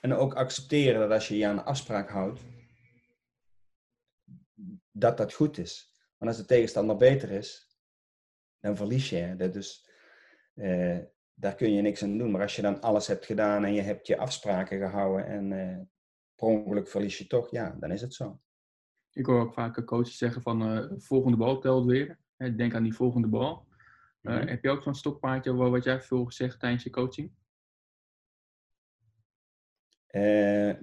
En 0.00 0.12
ook 0.12 0.34
accepteren 0.34 1.00
dat 1.00 1.10
als 1.10 1.28
je 1.28 1.36
je 1.36 1.46
aan 1.46 1.58
een 1.58 1.64
afspraak 1.64 2.10
houdt, 2.10 2.40
dat 4.90 5.16
dat 5.16 5.32
goed 5.32 5.58
is. 5.58 5.96
Want 6.18 6.30
als 6.30 6.40
de 6.40 6.46
tegenstander 6.46 6.96
beter 6.96 7.30
is, 7.30 7.67
dan 8.60 8.76
verlies 8.76 9.10
je. 9.10 9.34
Dat 9.36 9.52
Dus 9.52 9.88
daar 11.34 11.54
kun 11.54 11.72
je 11.72 11.82
niks 11.82 12.02
aan 12.02 12.18
doen. 12.18 12.30
Maar 12.30 12.42
als 12.42 12.56
je 12.56 12.62
dan 12.62 12.80
alles 12.80 13.06
hebt 13.06 13.26
gedaan 13.26 13.64
en 13.64 13.72
je 13.72 13.82
hebt 13.82 14.06
je 14.06 14.18
afspraken 14.18 14.78
gehouden 14.78 15.26
en 15.26 15.48
per 16.34 16.46
ongeluk 16.46 16.88
verlies 16.88 17.18
je 17.18 17.26
toch, 17.26 17.50
ja, 17.50 17.76
dan 17.80 17.90
is 17.90 18.00
het 18.00 18.14
zo. 18.14 18.40
Ik 19.12 19.26
hoor 19.26 19.40
ook 19.40 19.52
vaak 19.52 19.84
coaches 19.84 20.18
zeggen 20.18 20.42
van 20.42 20.62
eh 20.62 20.98
volgende 20.98 21.36
bal 21.36 21.58
telt 21.60 21.86
weer. 21.86 22.18
Hè, 22.36 22.54
Denk 22.54 22.74
aan 22.74 22.82
die 22.82 22.94
volgende 22.94 23.28
bal. 23.28 23.66
Mhm. 24.20 24.46
Heb 24.46 24.62
je 24.62 24.70
ook 24.70 24.82
zo'n 24.82 24.94
stokpaardje 24.94 25.54
waar 25.54 25.70
wat 25.70 25.84
jij 25.84 26.00
veel 26.00 26.32
zegt 26.32 26.60
tijdens 26.60 26.82
je 26.82 26.90
coaching? 26.90 27.32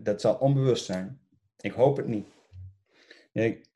Dat 0.04 0.22
zal 0.22 0.36
onbewust 0.36 0.86
zijn. 0.86 1.20
Ik 1.58 1.72
hoop 1.72 1.98
het 1.98 2.08
niet. 2.08 2.28
Ik- 3.32 3.68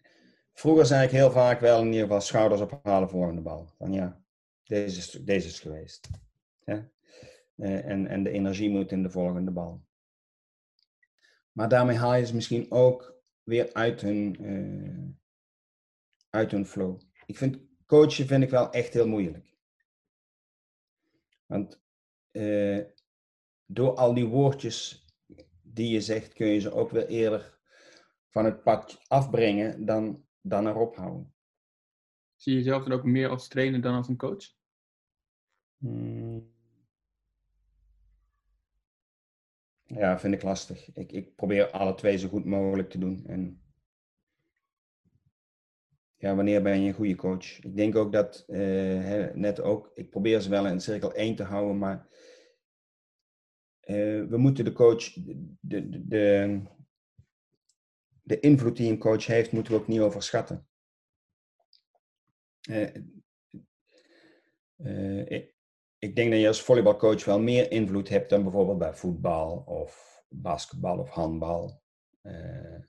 vroeger 0.59 0.85
zei 0.85 1.05
ik 1.05 1.11
heel 1.11 1.31
vaak 1.31 1.59
wel 1.59 1.79
in 1.79 1.85
ieder 1.85 2.01
geval 2.01 2.21
schouders 2.21 2.61
ophalen 2.61 3.09
volgende 3.09 3.41
bal. 3.41 3.67
Van 3.77 3.93
ja, 3.93 4.23
deze 4.63 4.97
is, 4.97 5.11
deze 5.11 5.47
is 5.47 5.59
geweest. 5.59 6.09
Eh, 6.63 7.85
en, 7.85 8.07
en 8.07 8.23
de 8.23 8.29
energie 8.29 8.69
moet 8.69 8.91
in 8.91 9.03
de 9.03 9.09
volgende 9.09 9.51
bal. 9.51 9.85
Maar 11.51 11.69
daarmee 11.69 11.97
haal 11.97 12.15
je 12.15 12.25
ze 12.25 12.35
misschien 12.35 12.71
ook 12.71 13.21
weer 13.43 13.73
uit 13.73 14.01
hun, 14.01 14.35
eh, 14.35 15.15
uit 16.29 16.51
hun 16.51 16.65
flow. 16.65 17.01
Ik 17.25 17.37
vind 17.37 17.59
coachen 17.85 18.27
vind 18.27 18.43
ik 18.43 18.49
wel 18.49 18.71
echt 18.71 18.93
heel 18.93 19.07
moeilijk. 19.07 19.57
Want 21.45 21.81
eh, 22.31 22.79
door 23.65 23.95
al 23.95 24.13
die 24.13 24.25
woordjes 24.25 25.07
die 25.61 25.89
je 25.89 26.01
zegt, 26.01 26.33
kun 26.33 26.47
je 26.47 26.59
ze 26.59 26.71
ook 26.71 26.91
weer 26.91 27.07
eerder 27.07 27.59
van 28.27 28.45
het 28.45 28.63
pad 28.63 29.01
afbrengen 29.07 29.85
dan, 29.85 30.27
dan 30.49 30.67
erop 30.67 30.95
houden. 30.95 31.33
Zie 32.35 32.51
je 32.53 32.57
jezelf 32.57 32.83
dan 32.83 32.91
ook 32.97 33.03
meer 33.03 33.29
als 33.29 33.47
trainer 33.47 33.81
dan 33.81 33.95
als 33.95 34.07
een 34.07 34.17
coach? 34.17 34.45
Hmm. 35.77 36.57
Ja, 39.83 40.19
vind 40.19 40.33
ik 40.33 40.43
lastig. 40.43 40.93
Ik, 40.93 41.11
ik 41.11 41.35
probeer 41.35 41.71
alle 41.71 41.95
twee 41.95 42.17
zo 42.17 42.27
goed 42.27 42.45
mogelijk 42.45 42.89
te 42.89 42.97
doen. 42.97 43.25
En 43.25 43.61
ja, 46.15 46.35
wanneer 46.35 46.61
ben 46.61 46.81
je 46.81 46.87
een 46.87 46.93
goede 46.93 47.15
coach? 47.15 47.59
Ik 47.63 47.75
denk 47.75 47.95
ook 47.95 48.11
dat, 48.11 48.43
eh, 48.47 49.33
net 49.33 49.61
ook, 49.61 49.91
ik 49.93 50.09
probeer 50.09 50.41
ze 50.41 50.49
wel 50.49 50.67
in 50.67 50.81
cirkel 50.81 51.13
1 51.13 51.35
te 51.35 51.43
houden, 51.43 51.77
maar 51.77 52.07
eh, 53.79 54.23
we 54.25 54.37
moeten 54.37 54.65
de 54.65 54.71
coach, 54.71 55.13
de, 55.13 55.57
de, 55.59 56.07
de, 56.07 56.61
de 58.29 58.39
invloed 58.39 58.77
die 58.77 58.91
een 58.91 58.97
coach 58.99 59.25
heeft, 59.25 59.51
moeten 59.51 59.73
we 59.73 59.79
ook 59.79 59.87
niet 59.87 59.99
overschatten. 59.99 60.67
Eh, 62.61 62.95
eh, 64.75 65.29
ik, 65.31 65.55
ik 65.99 66.15
denk 66.15 66.31
dat 66.31 66.39
je 66.39 66.47
als 66.47 66.61
volleybalcoach 66.61 67.25
wel 67.25 67.39
meer 67.39 67.71
invloed 67.71 68.09
hebt 68.09 68.29
dan 68.29 68.43
bijvoorbeeld 68.43 68.77
bij 68.77 68.93
voetbal 68.93 69.63
of 69.65 70.21
basketbal 70.29 70.99
of 70.99 71.09
handbal. 71.09 71.81
Eh, 72.21 72.79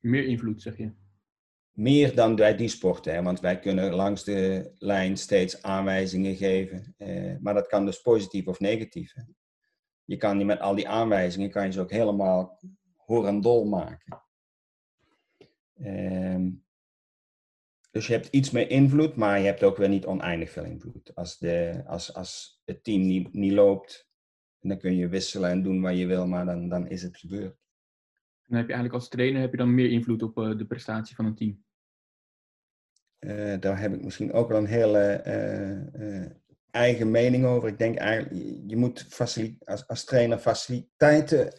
Meer 0.00 0.24
invloed, 0.24 0.62
zeg 0.62 0.76
je. 0.76 0.92
meer 1.72 2.14
dan 2.14 2.34
bij 2.36 2.56
die 2.56 2.68
sporten, 2.68 3.14
hè, 3.14 3.22
want 3.22 3.40
wij 3.40 3.58
kunnen 3.58 3.94
langs 3.94 4.24
de 4.24 4.72
lijn 4.78 5.16
steeds 5.16 5.62
aanwijzingen 5.62 6.36
geven. 6.36 6.94
eh, 6.96 7.36
maar 7.40 7.54
dat 7.54 7.66
kan 7.66 7.84
dus 7.86 8.00
positief 8.00 8.46
of 8.46 8.60
negatief. 8.60 9.12
Hè. 9.14 9.22
Je 10.04 10.16
kan 10.16 10.36
niet 10.36 10.46
met 10.46 10.60
al 10.60 10.74
die 10.74 10.88
aanwijzingen, 10.88 11.50
kan 11.50 11.64
je 11.66 11.72
ze 11.72 11.80
ook 11.80 11.90
helemaal 11.90 12.60
horendol 12.96 13.64
maken. 13.64 14.25
Ehm, 15.80 16.50
dus 17.90 18.06
je 18.06 18.12
hebt 18.12 18.26
iets 18.30 18.50
meer 18.50 18.70
invloed, 18.70 19.16
maar 19.16 19.38
je 19.38 19.44
hebt 19.46 19.62
ook 19.62 19.76
weer 19.76 19.88
niet 19.88 20.06
oneindig 20.06 20.50
veel 20.50 20.64
invloed. 20.64 21.14
Als, 21.14 21.38
de, 21.38 21.82
als, 21.86 22.14
als 22.14 22.60
het 22.64 22.84
team 22.84 23.00
niet, 23.00 23.32
niet 23.32 23.52
loopt, 23.52 24.08
dan 24.60 24.78
kun 24.78 24.96
je 24.96 25.08
wisselen 25.08 25.50
en 25.50 25.62
doen 25.62 25.80
wat 25.80 25.96
je 25.98 26.06
wil, 26.06 26.26
maar 26.26 26.44
dan, 26.44 26.68
dan 26.68 26.88
is 26.88 27.02
het 27.02 27.16
gebeurd. 27.16 27.56
En 28.42 28.52
dan 28.52 28.56
heb 28.58 28.66
je 28.66 28.72
eigenlijk 28.74 28.92
als 29.02 29.08
trainer 29.08 29.40
heb 29.40 29.50
je 29.50 29.56
dan 29.56 29.74
meer 29.74 29.90
invloed 29.90 30.22
op 30.22 30.38
eh, 30.38 30.56
de 30.58 30.66
prestatie 30.66 31.16
van 31.16 31.24
een 31.24 31.34
team. 31.34 31.64
Eh, 33.18 33.60
daar 33.60 33.80
heb 33.80 33.92
ik 33.92 34.02
misschien 34.04 34.32
ook 34.32 34.48
wel 34.48 34.58
een 34.58 34.66
hele 34.66 34.98
eh, 35.00 36.30
eigen 36.70 37.10
mening 37.10 37.44
over. 37.44 37.68
Ik 37.68 37.78
denk 37.78 37.96
eigenlijk, 37.96 38.34
je- 38.66 38.76
moet 38.76 39.06
als, 39.64 39.86
als 39.88 40.04
trainer 40.04 40.38
faciliteiten 40.38 41.58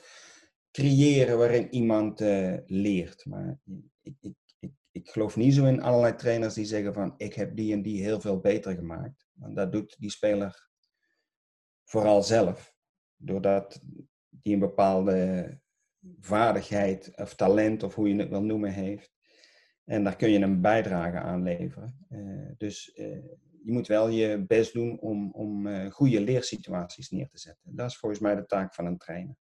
creëren 0.78 1.38
waarin 1.38 1.74
iemand 1.74 2.22
eh, 2.22 2.58
leert. 2.66 3.26
Maar 3.26 3.60
ik, 4.02 4.16
ik, 4.22 4.36
ik, 4.60 4.72
ik 4.92 5.10
geloof 5.10 5.36
niet 5.36 5.54
zo 5.54 5.66
in 5.66 5.82
allerlei 5.82 6.16
trainers 6.16 6.54
die 6.54 6.66
zeggen 6.66 6.94
van 6.94 7.14
ik 7.18 7.34
heb 7.34 7.56
die 7.56 7.74
en 7.74 7.82
die 7.82 8.02
heel 8.02 8.22
veel 8.22 8.40
beter 8.40 8.76
gemaakt. 8.76 9.28
Want 9.34 9.56
dat 9.56 9.72
doet 9.72 9.96
die 10.00 10.10
speler 10.10 10.70
vooral 11.84 12.24
zelf. 12.24 12.76
Doordat 13.16 13.82
die 14.30 14.54
een 14.54 14.60
bepaalde 14.60 15.60
vaardigheid 16.20 17.12
of 17.16 17.36
talent 17.36 17.84
of 17.84 17.96
hoe 17.96 18.10
je 18.10 18.16
het 18.16 18.30
wil 18.30 18.44
noemen 18.44 18.74
heeft. 18.74 19.16
En 19.84 20.04
daar 20.04 20.16
kun 20.16 20.30
je 20.30 20.40
een 20.40 20.62
bijdrage 20.62 21.18
aan 21.18 21.44
leveren. 21.44 22.06
Eh, 22.10 22.52
dus 22.58 22.94
eh, 22.94 23.24
je 23.64 23.72
moet 23.72 23.88
wel 23.88 24.08
je 24.08 24.46
best 24.48 24.74
doen 24.74 25.00
om, 25.00 25.32
om 25.32 25.68
goede 25.92 26.22
leersituaties 26.22 27.10
neer 27.10 27.30
te 27.30 27.38
zetten. 27.38 27.76
Dat 27.76 27.90
is 27.90 27.98
volgens 27.98 28.22
mij 28.22 28.36
de 28.36 28.46
taak 28.46 28.74
van 28.74 28.86
een 28.86 28.98
trainer. 28.98 29.36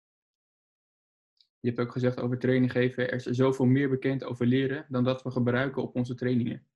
Je 1.63 1.69
hebt 1.69 1.81
ook 1.81 1.93
gezegd 1.93 2.21
over 2.21 2.39
training 2.39 2.73
geven. 2.73 3.09
Er 3.09 3.15
is 3.15 3.25
zoveel 3.25 3.67
meer 3.67 3.89
bekend 3.89 4.25
over 4.25 4.47
leren 4.47 4.87
dan 4.89 5.05
dat 5.05 5.23
we 5.23 5.31
gebruiken 5.31 5.83
op 5.83 5.97
onze 5.97 6.15
trainingen. 6.15 6.67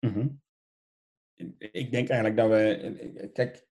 Mhm. 0.00 0.28
Ik 1.58 1.90
denk 1.90 2.08
eigenlijk 2.08 2.36
dat 2.36 2.48
we. 2.48 3.30
Kijk, 3.32 3.66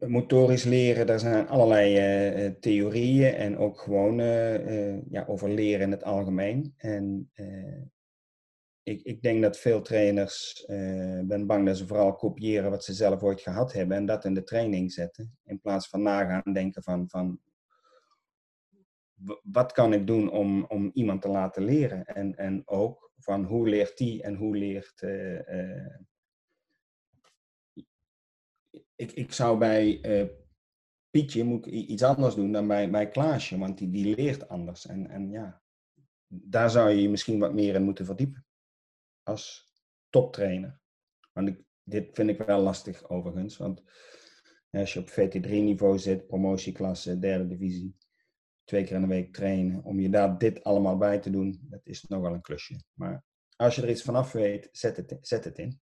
motorisch 0.00 0.64
leren, 0.64 1.06
daar 1.06 1.18
zijn 1.18 1.48
allerlei 1.48 1.96
eh, 1.96 2.46
eh, 2.46 2.54
theorieën 2.60 3.34
en 3.34 3.58
ook 3.58 3.80
gewoon 3.80 4.20
eh, 4.20 5.10
ja, 5.10 5.24
over 5.26 5.50
leren 5.50 5.86
in 5.86 5.90
het 5.90 6.04
algemeen. 6.04 6.74
En 6.76 7.30
ik, 8.82 9.02
ik 9.02 9.22
denk 9.22 9.42
dat 9.42 9.58
veel 9.58 9.82
trainers, 9.82 10.64
ben 11.24 11.46
bang 11.46 11.66
dat 11.66 11.76
ze 11.76 11.86
vooral 11.86 12.14
kopiëren 12.14 12.70
wat 12.70 12.84
ze 12.84 12.92
zelf 12.92 13.22
ooit 13.22 13.40
gehad 13.40 13.72
hebben 13.72 13.96
en 13.96 14.06
dat 14.06 14.24
in 14.24 14.34
de 14.34 14.42
training 14.44 14.92
zetten. 14.92 15.38
In 15.44 15.60
plaats 15.60 15.88
van 15.88 16.02
nagaan 16.02 16.52
denken 16.52 16.82
van, 16.82 17.08
van 17.08 17.40
wat 19.42 19.72
kan 19.72 19.92
ik 19.92 20.06
doen 20.06 20.30
om, 20.30 20.64
om 20.64 20.90
iemand 20.94 21.22
te 21.22 21.28
laten 21.28 21.64
leren? 21.64 22.06
En, 22.06 22.36
en 22.36 22.62
ook 22.64 23.10
van 23.18 23.44
hoe 23.44 23.68
leert 23.68 23.98
die 23.98 24.22
en 24.22 24.34
hoe 24.34 24.56
leert. 24.56 25.02
eh, 25.02 25.70
eh, 25.70 26.00
ik, 28.96 29.12
ik 29.12 29.32
zou 29.32 29.58
bij 29.58 30.00
eh, 30.00 30.28
Pietje 31.10 31.44
moet 31.44 31.66
ik 31.66 31.72
iets 31.72 32.02
anders 32.02 32.34
doen 32.34 32.52
dan 32.52 32.66
bij, 32.66 32.90
bij 32.90 33.08
Klaasje, 33.08 33.58
want 33.58 33.78
die, 33.78 33.90
die 33.90 34.14
leert 34.14 34.48
anders. 34.48 34.86
En, 34.86 35.10
en 35.10 35.30
ja, 35.30 35.62
daar 36.26 36.70
zou 36.70 36.90
je 36.90 37.02
je 37.02 37.08
misschien 37.08 37.38
wat 37.38 37.54
meer 37.54 37.74
in 37.74 37.82
moeten 37.82 38.04
verdiepen 38.04 38.46
als 39.22 39.72
toptrainer. 40.10 40.80
Want 41.32 41.56
dit 41.82 42.08
vind 42.12 42.30
ik 42.30 42.38
wel 42.38 42.60
lastig 42.60 43.08
overigens, 43.08 43.56
want 43.56 43.82
als 44.70 44.92
je 44.92 45.00
op 45.00 45.10
VT3-niveau 45.10 45.98
zit, 45.98 46.26
promotieklasse, 46.26 47.18
derde 47.18 47.46
divisie, 47.46 47.96
twee 48.64 48.84
keer 48.84 48.94
in 48.94 49.00
de 49.00 49.06
week 49.06 49.32
trainen, 49.32 49.84
om 49.84 50.00
je 50.00 50.10
daar 50.10 50.38
dit 50.38 50.64
allemaal 50.64 50.96
bij 50.96 51.18
te 51.18 51.30
doen, 51.30 51.58
dat 51.62 51.80
is 51.84 52.02
nogal 52.02 52.34
een 52.34 52.40
klusje. 52.40 52.76
Maar 52.94 53.24
als 53.56 53.74
je 53.74 53.82
er 53.82 53.90
iets 53.90 54.02
vanaf 54.02 54.32
weet, 54.32 54.68
zet 54.72 54.96
het, 54.96 55.16
zet 55.20 55.44
het 55.44 55.58
in. 55.58 55.80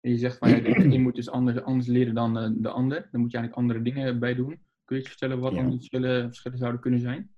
Je 0.00 0.18
zegt 0.18 0.38
van 0.38 0.48
ja, 0.50 0.60
de 0.60 0.76
een 0.76 1.02
moet 1.02 1.14
dus 1.14 1.30
anders, 1.30 1.60
anders 1.62 1.86
leren 1.88 2.14
dan 2.14 2.38
eh, 2.38 2.50
de 2.54 2.68
ander. 2.68 3.08
Dan 3.10 3.20
moet 3.20 3.30
je 3.30 3.36
eigenlijk 3.38 3.56
andere 3.68 3.82
dingen 3.82 4.18
bij 4.18 4.34
doen. 4.34 4.66
Kun 4.84 4.96
je 4.96 5.02
iets 5.02 5.10
vertellen 5.10 5.40
wat 5.40 5.52
Ja. 5.52 5.58
dan 5.58 5.68
die 5.68 5.76
verschillen, 5.76 6.24
verschillen 6.26 6.58
zouden 6.58 6.80
kunnen 6.80 7.00
zijn? 7.00 7.34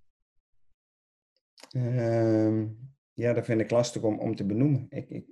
Ehm, 1.71 2.67
ja, 3.13 3.33
dat 3.33 3.45
vind 3.45 3.61
ik 3.61 3.71
lastig 3.71 4.03
om, 4.03 4.19
om 4.19 4.35
te 4.37 4.47
benoemen. 4.47 4.87
Ik, 4.89 5.09
ik, 5.11 5.27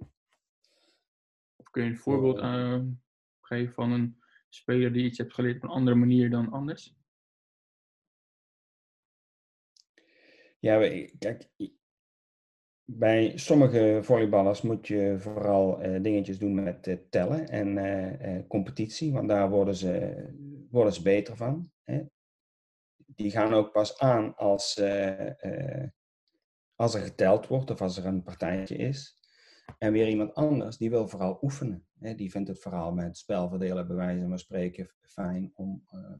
Of 1.57 1.71
kun 1.71 1.85
je 1.85 1.91
een 1.91 1.97
voorbeeld 1.99 2.39
eh, 2.39 2.81
geven 3.41 3.75
van 3.75 3.91
een 3.93 4.21
speler 4.49 4.93
die 4.93 5.05
iets 5.05 5.19
heeft 5.19 5.35
geleerd 5.35 5.57
op 5.57 5.63
een 5.63 5.69
andere 5.77 5.97
manier 5.97 6.31
dan 6.31 6.51
anders? 6.53 6.97
Ja, 10.63 10.79
we- 10.79 11.13
kijk, 11.19 11.49
bij 12.85 13.37
sommige 13.39 13.99
volleyballers 14.03 14.63
moet 14.63 14.87
je 14.87 15.17
vooral 15.19 15.81
eh, 15.81 16.03
dingetjes 16.03 16.39
doen 16.39 16.55
met 16.55 16.87
eh, 16.87 16.97
tellen 17.11 17.49
en 17.49 17.79
eh, 17.79 18.37
eh, 18.37 18.47
competitie, 18.49 19.13
want 19.13 19.29
daar 19.29 19.51
worden 19.51 19.75
ze, 19.77 20.25
worden 20.71 20.93
ze 20.93 21.03
beter 21.03 21.37
van. 21.37 21.71
Hè? 21.83 22.03
Die 23.07 23.31
gaan 23.31 23.53
ook 23.55 23.73
pas 23.73 23.99
aan 23.99 24.37
als, 24.37 24.77
eh, 24.77 25.81
eh, 25.83 25.89
als 26.75 26.95
er 26.95 27.01
geteld 27.01 27.47
wordt 27.47 27.71
of 27.71 27.81
als 27.81 27.97
er 27.97 28.07
een 28.07 28.23
partijtje 28.23 28.77
is. 28.77 29.21
En 29.79 29.93
weer 29.93 30.09
iemand 30.09 30.35
anders, 30.35 30.77
die 30.77 30.91
wil 30.91 31.09
vooral 31.09 31.39
oefenen. 31.43 31.87
Hè? 31.99 32.15
Die 32.15 32.31
vindt 32.31 32.49
het 32.49 32.61
vooral 32.61 32.93
met 32.93 33.19
spelverdelen, 33.19 33.87
bij 33.87 33.97
wijze 33.97 34.29
van 34.29 34.39
spreken, 34.39 34.91
fijn 35.01 35.51
om 35.55 35.85
eh, 35.87 36.15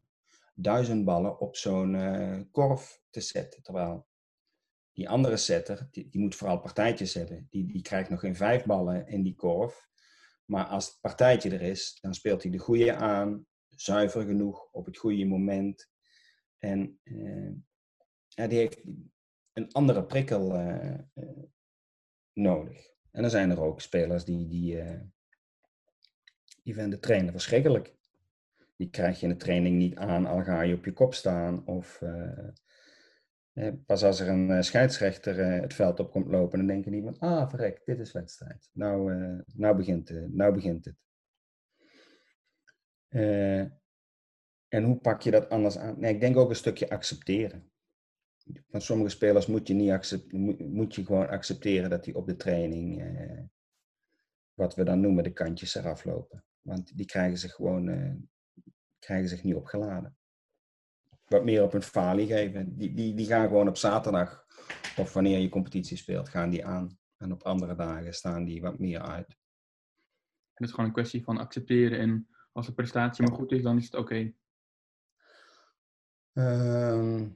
duizend 0.55 1.05
ballen 1.05 1.39
op 1.39 1.55
zo'n 1.55 1.95
eh, 1.95 2.39
korf 2.51 3.01
te 3.09 3.21
zetten. 3.21 3.63
Terwijl 3.63 4.07
die 4.93 5.09
andere 5.09 5.37
setter, 5.37 5.87
die, 5.91 6.19
moet 6.19 6.35
vooral 6.35 6.59
partijtjes 6.59 7.13
hebben. 7.13 7.47
Die, 7.49 7.65
die 7.65 7.81
krijgt 7.81 8.09
nog 8.09 8.19
geen 8.19 8.35
vijf 8.35 8.63
ballen 8.63 9.07
in 9.07 9.23
die 9.23 9.35
korf. 9.35 9.89
Maar 10.45 10.65
als 10.65 10.85
het 10.85 10.97
partijtje 11.01 11.49
er 11.49 11.61
is, 11.61 11.97
dan 12.01 12.13
speelt 12.13 12.43
hij 12.43 12.51
de 12.51 12.57
goede 12.57 12.95
aan, 12.95 13.45
zuiver 13.69 14.25
genoeg, 14.25 14.69
op 14.71 14.85
het 14.85 14.97
goede 14.97 15.25
moment. 15.25 15.91
En 16.57 16.99
eh, 17.03 17.51
ja, 18.27 18.47
die 18.47 18.57
heeft 18.57 18.81
een 19.53 19.71
andere 19.71 20.05
prikkel 20.05 20.53
eh, 20.53 20.93
eh, 20.93 21.43
nodig. 22.33 22.91
En 23.11 23.21
dan 23.21 23.31
zijn 23.31 23.49
er 23.49 23.61
ook 23.61 23.81
spelers 23.81 24.23
die, 24.23 24.47
die, 24.47 24.83
Die 26.63 26.73
vinden 26.73 26.99
trainen 26.99 27.31
verschrikkelijk. 27.31 27.95
Die 28.75 28.89
krijg 28.89 29.19
je 29.19 29.27
in 29.27 29.31
de 29.31 29.37
training 29.37 29.77
niet 29.77 29.95
aan, 29.95 30.25
al 30.25 30.43
ga 30.43 30.61
je 30.61 30.75
op 30.75 30.85
je 30.85 30.93
kop 30.93 31.13
staan. 31.13 31.65
Of 31.67 32.01
pas 33.85 34.03
als 34.03 34.19
er 34.19 34.27
een 34.27 34.51
eh, 34.51 34.61
scheidsrechter 34.61 35.39
eh, 35.39 35.61
het 35.61 35.73
veld 35.73 35.99
op 35.99 36.11
komt 36.11 36.27
lopen, 36.27 36.57
dan 36.57 36.67
denken 36.67 36.91
die 36.91 37.01
van, 37.03 37.19
ah 37.19 37.49
verrek, 37.49 37.81
dit 37.85 37.99
is 37.99 38.11
wedstrijd. 38.11 38.69
Nou, 38.73 39.13
eh, 39.13 39.39
nou, 39.53 39.75
begint, 39.75 40.09
eh, 40.09 40.23
nou 40.27 40.53
begint 40.53 40.85
het. 40.85 40.95
Eh, 43.07 43.59
en 44.67 44.83
hoe 44.83 44.97
pak 44.97 45.21
je 45.21 45.31
dat 45.31 45.49
anders 45.49 45.77
aan? 45.77 45.99
Nee, 45.99 46.13
ik 46.13 46.19
denk 46.19 46.37
ook 46.37 46.49
een 46.49 46.55
stukje 46.55 46.89
accepteren. 46.89 47.71
Van 48.69 48.81
sommige 48.81 49.09
spelers 49.09 49.47
moet 49.47 49.67
je, 49.67 49.73
niet 49.73 49.91
accep- 49.91 50.31
moet, 50.31 50.95
je 50.95 51.05
gewoon 51.05 51.27
accepteren 51.27 51.89
dat 51.89 52.03
die 52.03 52.15
op 52.15 52.27
de 52.27 52.35
training, 52.35 53.01
eh, 53.01 53.41
wat 54.53 54.75
we 54.75 54.83
dan 54.83 54.99
noemen, 54.99 55.23
de 55.23 55.33
kantjes 55.33 55.75
eraf 55.75 56.03
lopen. 56.03 56.43
Want 56.61 56.97
die 56.97 57.05
krijgen 57.05 57.37
zich 57.37 57.51
gewoon 57.51 57.89
eh, 57.89 58.13
krijgen 58.99 59.29
zich 59.29 59.43
niet 59.43 59.55
opgeladen. 59.55 60.17
Wat 61.27 61.43
meer 61.43 61.63
op 61.63 61.73
een 61.73 61.81
falie 61.83 62.27
geven. 62.27 62.77
Die, 62.77 62.93
die, 62.93 63.13
die 63.13 63.25
gaan 63.25 63.47
gewoon 63.47 63.67
op 63.67 63.77
zaterdag, 63.77 64.45
of 64.97 65.13
wanneer 65.13 65.39
je 65.39 65.49
competitie 65.49 65.97
speelt, 65.97 66.29
gaan 66.29 66.49
die 66.49 66.65
aan. 66.65 66.97
En 67.17 67.31
op 67.31 67.43
andere 67.43 67.75
dagen 67.75 68.13
staan 68.13 68.45
die 68.45 68.61
wat 68.61 68.79
meer 68.79 69.01
uit. 69.01 69.27
En 69.27 70.59
het 70.59 70.67
is 70.67 70.69
gewoon 70.69 70.85
een 70.85 70.95
kwestie 70.95 71.23
van 71.23 71.37
accepteren. 71.37 71.99
En 71.99 72.27
als 72.51 72.65
de 72.65 72.73
prestatie 72.73 73.23
maar 73.23 73.35
goed 73.35 73.51
is, 73.51 73.61
dan 73.61 73.77
is 73.77 73.85
het 73.85 73.95
oké. 73.95 74.33
Ehm, 76.33 77.29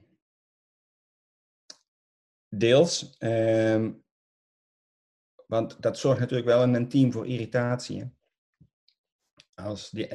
deels. 2.48 3.16
ehm, 3.18 3.92
want 5.46 5.82
dat 5.82 5.98
zorgt 5.98 6.20
natuurlijk 6.20 6.48
wel 6.48 6.62
in 6.62 6.74
een 6.74 6.88
team 6.88 7.12
voor 7.12 7.26
irritatie. 7.26 8.00
hè. 8.00 8.06
Als 9.54 9.90
die, 9.90 10.08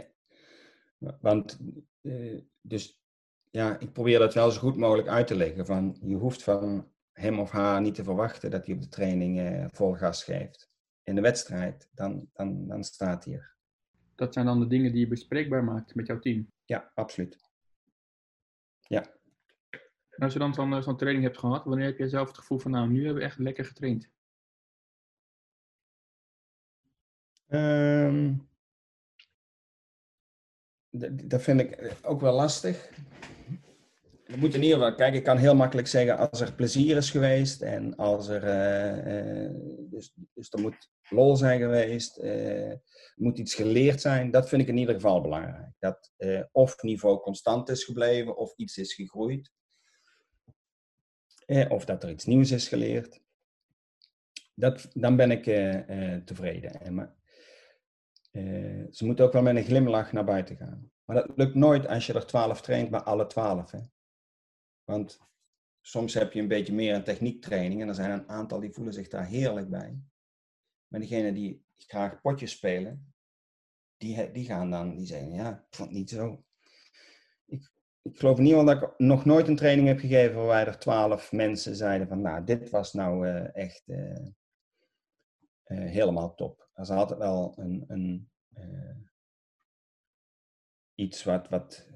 want, 0.97 1.59
eh, 2.01 2.41
dus 2.61 3.02
ja, 3.53 3.79
ik 3.79 3.93
probeer 3.93 4.19
dat 4.19 4.33
wel 4.33 4.51
zo 4.51 4.59
goed 4.59 4.77
mogelijk 4.77 5.07
uit 5.07 5.27
te 5.27 5.35
leggen. 5.35 5.65
Van, 5.65 5.97
je 6.01 6.15
hoeft 6.15 6.43
van 6.43 6.91
hem 7.11 7.39
of 7.39 7.51
haar 7.51 7.81
niet 7.81 7.95
te 7.95 8.03
verwachten 8.03 8.51
dat 8.51 8.65
hij 8.65 8.75
op 8.75 8.81
de 8.81 8.89
training 8.89 9.39
eh, 9.39 9.65
vol 9.71 9.93
gas 9.93 10.23
geeft. 10.23 10.71
In 11.03 11.15
de 11.15 11.21
wedstrijd, 11.21 11.89
dan, 11.91 12.29
dan, 12.33 12.67
dan 12.67 12.83
staat 12.83 13.25
hij 13.25 13.33
er. 13.33 13.55
Dat 14.15 14.33
zijn 14.33 14.45
dan 14.45 14.59
de 14.59 14.67
dingen 14.67 14.91
die 14.91 14.99
je 14.99 15.07
bespreekbaar 15.07 15.63
maakt 15.63 15.95
met 15.95 16.07
jouw 16.07 16.19
team. 16.19 16.51
Ja, 16.65 16.91
absoluut. 16.95 17.37
Ja. 18.81 19.05
En 20.09 20.23
als 20.23 20.33
je 20.33 20.39
dan 20.39 20.53
zo'n 20.53 20.73
eh, 20.73 20.81
zo'n 20.81 20.97
training 20.97 21.25
hebt 21.25 21.37
gehad, 21.37 21.63
wanneer 21.63 21.85
heb 21.85 21.97
jij 21.97 22.07
zelf 22.07 22.27
het 22.27 22.37
gevoel 22.37 22.59
van, 22.59 22.71
nou, 22.71 22.89
nu 22.89 23.05
hebben 23.05 23.21
we 23.21 23.27
echt 23.27 23.39
lekker 23.39 23.65
getraind? 23.65 24.09
Ehm, 27.47 28.35
dat 31.27 31.41
vind 31.41 31.59
ik 31.59 31.95
ook 32.03 32.21
wel 32.21 32.33
lastig. 32.33 32.91
Je 34.33 34.39
moet 34.39 34.53
in 34.53 34.63
ieder 34.63 34.77
geval, 34.77 34.95
kijk, 34.95 35.13
ik 35.13 35.23
kan 35.23 35.37
heel 35.37 35.55
makkelijk 35.55 35.87
zeggen 35.87 36.17
als 36.17 36.41
er 36.41 36.53
plezier 36.53 36.97
is 36.97 37.11
geweest 37.11 37.61
en 37.61 37.95
als 37.95 38.27
er, 38.27 38.43
eh, 38.43 39.45
eh, 39.45 39.51
dus, 39.89 40.13
dus 40.33 40.51
er 40.51 40.59
moet 40.59 40.89
lol 41.09 41.35
zijn 41.35 41.59
geweest, 41.59 42.17
er 42.17 42.81
moet 43.15 43.37
iets 43.37 43.55
geleerd 43.55 44.01
zijn. 44.01 44.31
Dat 44.31 44.49
vind 44.49 44.61
ik 44.61 44.67
in 44.67 44.77
ieder 44.77 44.95
geval 44.95 45.21
belangrijk. 45.21 45.71
Dat 45.79 46.13
of 46.51 46.81
niveau 46.81 47.19
constant 47.19 47.69
is 47.69 47.83
gebleven 47.83 48.37
of 48.37 48.53
iets 48.55 48.77
is 48.77 48.93
gegroeid. 48.93 49.51
Of 51.69 51.85
dat 51.85 52.03
er 52.03 52.09
iets 52.09 52.25
nieuws 52.25 52.51
is 52.51 52.67
geleerd. 52.67 53.21
Dat, 54.53 54.89
dan 54.93 55.15
ben 55.15 55.31
ik 55.31 55.43
tevreden. 56.25 56.81
En 56.81 56.93
maar, 56.93 57.15
ze 58.91 59.05
moeten 59.05 59.25
ook 59.25 59.33
wel 59.33 59.41
met 59.41 59.55
een 59.55 59.63
glimlach 59.63 60.11
naar 60.11 60.25
buiten 60.25 60.55
gaan. 60.55 60.91
Maar 61.05 61.15
dat 61.15 61.31
lukt 61.35 61.55
nooit 61.55 61.87
als 61.87 62.05
je 62.05 62.13
er 62.13 62.25
twaalf 62.25 62.61
traint 62.61 62.89
bij 62.89 62.99
alle 62.99 63.27
twaalf. 63.27 63.71
Want 64.83 65.19
soms 65.81 66.13
heb 66.13 66.33
je 66.33 66.39
een 66.39 66.47
beetje 66.47 66.73
meer 66.73 66.95
een 66.95 67.03
techniektraining 67.03 67.81
en 67.81 67.87
er 67.87 67.95
zijn 67.95 68.11
een 68.11 68.29
aantal 68.29 68.59
die 68.59 68.73
voelen 68.73 68.93
zich 68.93 69.07
daar 69.07 69.25
heerlijk 69.25 69.69
bij. 69.69 69.99
Maar 70.87 70.99
diegenen 70.99 71.33
die 71.33 71.65
graag 71.75 72.21
potjes 72.21 72.51
spelen, 72.51 73.13
die, 73.97 74.31
die 74.31 74.45
gaan 74.45 74.71
dan, 74.71 74.95
die 74.95 75.05
zeggen, 75.05 75.33
ja, 75.33 75.57
ik 75.69 75.75
vond 75.75 75.91
niet 75.91 76.09
zo. 76.09 76.45
Ik, 77.45 77.71
ik 78.01 78.17
geloof 78.17 78.37
in 78.37 78.45
ieder 78.45 78.65
dat 78.65 78.81
ik 78.81 78.93
nog 78.97 79.25
nooit 79.25 79.47
een 79.47 79.55
training 79.55 79.87
heb 79.87 79.99
gegeven 79.99 80.35
waarbij 80.35 80.65
er 80.65 80.79
twaalf 80.79 81.31
mensen 81.31 81.75
zeiden 81.75 82.07
van, 82.07 82.21
nou, 82.21 82.43
dit 82.43 82.69
was 82.69 82.93
nou 82.93 83.27
eh, 83.27 83.55
echt 83.55 83.83
eh, 83.87 84.27
eh, 85.63 85.89
helemaal 85.89 86.35
top. 86.35 86.69
Er 86.73 86.83
is 86.83 86.89
altijd 86.89 87.19
wel 87.19 87.53
een, 87.57 87.83
een 87.87 88.31
iets 90.95 91.23
wat, 91.23 91.49
wat 91.49 91.87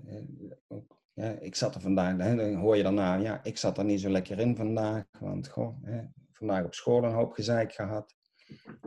ook 0.67 0.96
ja, 1.17 1.29
ik 1.39 1.55
zat 1.55 1.75
er 1.75 1.81
vandaag, 1.81 2.17
dan 2.17 2.53
hoor 2.53 2.77
je 2.77 2.83
daarna, 2.83 3.15
ja, 3.15 3.43
ik 3.43 3.57
zat 3.57 3.77
er 3.77 3.85
niet 3.85 4.01
zo 4.01 4.09
lekker 4.09 4.39
in 4.39 4.55
vandaag, 4.55 5.05
want 5.19 5.47
goh, 5.47 5.83
hè, 5.83 6.01
vandaag 6.31 6.65
op 6.65 6.73
school 6.73 7.03
een 7.03 7.13
hoop 7.13 7.31
gezeik 7.31 7.73
gehad. 7.73 8.15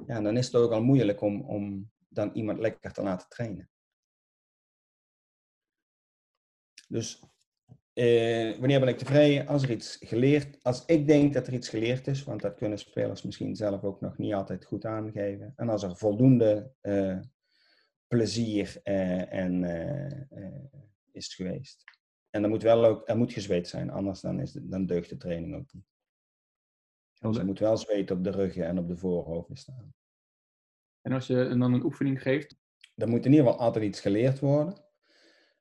Ja, 0.07 0.21
dan 0.21 0.37
is 0.37 0.47
het 0.47 0.55
ook 0.55 0.73
al 0.73 0.83
moeilijk 0.83 1.21
om, 1.21 1.40
om 1.40 1.90
dan 2.09 2.31
iemand 2.33 2.59
lekker 2.59 2.93
te 2.93 3.03
laten 3.03 3.29
trainen. 3.29 3.71
Dus 6.88 7.23
eh, 7.93 8.59
wanneer 8.59 8.81
ben 8.81 8.88
ik 8.88 8.99
tevreden? 8.99 9.47
Als 9.47 9.62
er 9.62 9.71
iets 9.71 9.97
geleerd, 10.01 10.62
als 10.62 10.85
ik 10.85 11.07
denk 11.07 11.35
dat 11.35 11.47
er 11.47 11.53
iets 11.53 11.69
geleerd 11.69 12.07
is, 12.07 12.25
want 12.25 12.40
dat 12.40 12.55
kunnen 12.55 12.79
spelers 12.79 13.23
misschien 13.23 13.57
zelf 13.57 13.83
ook 13.83 14.01
nog 14.01 14.19
niet 14.19 14.35
altijd 14.35 14.64
goed 14.64 14.85
aangeven. 14.85 15.53
En 15.57 15.69
als 15.69 15.83
er 15.83 15.97
voldoende 15.97 16.73
eh, 16.81 17.19
plezier 18.07 18.81
eh, 18.83 19.33
en, 19.33 19.64
eh, 19.64 20.21
eh, 20.31 20.64
is 21.12 21.35
geweest. 21.35 22.00
En 22.31 22.43
er 22.43 22.49
moet 22.49 22.62
wel 22.62 22.85
ook, 22.85 23.09
er 23.09 23.16
moet 23.16 23.33
gezweet 23.33 23.69
zijn, 23.69 23.90
anders 23.90 24.21
dan, 24.21 24.40
is 24.40 24.53
dan 24.53 24.87
deugt 24.87 25.09
de 25.09 25.16
training 25.16 25.55
ook 25.55 25.73
niet. 25.73 25.85
Dus 27.21 27.37
er 27.37 27.45
moet 27.47 27.59
wel 27.59 27.77
zweet 27.77 28.11
op 28.11 28.25
de 28.25 28.31
ruggen 28.31 28.66
en 28.66 28.79
op 28.79 28.88
de 28.88 28.97
voorhoofden 28.97 29.57
staan. 29.57 29.95
En 31.01 31.12
als 31.12 31.27
je 31.27 31.49
dan 31.59 31.73
een 31.73 31.85
oefening 31.85 32.23
geeft, 32.23 32.59
Er 32.95 33.09
moet 33.09 33.25
in 33.25 33.31
ieder 33.33 33.47
geval 33.47 33.61
altijd 33.61 33.85
iets 33.85 34.01
geleerd 34.01 34.38
worden. 34.38 34.85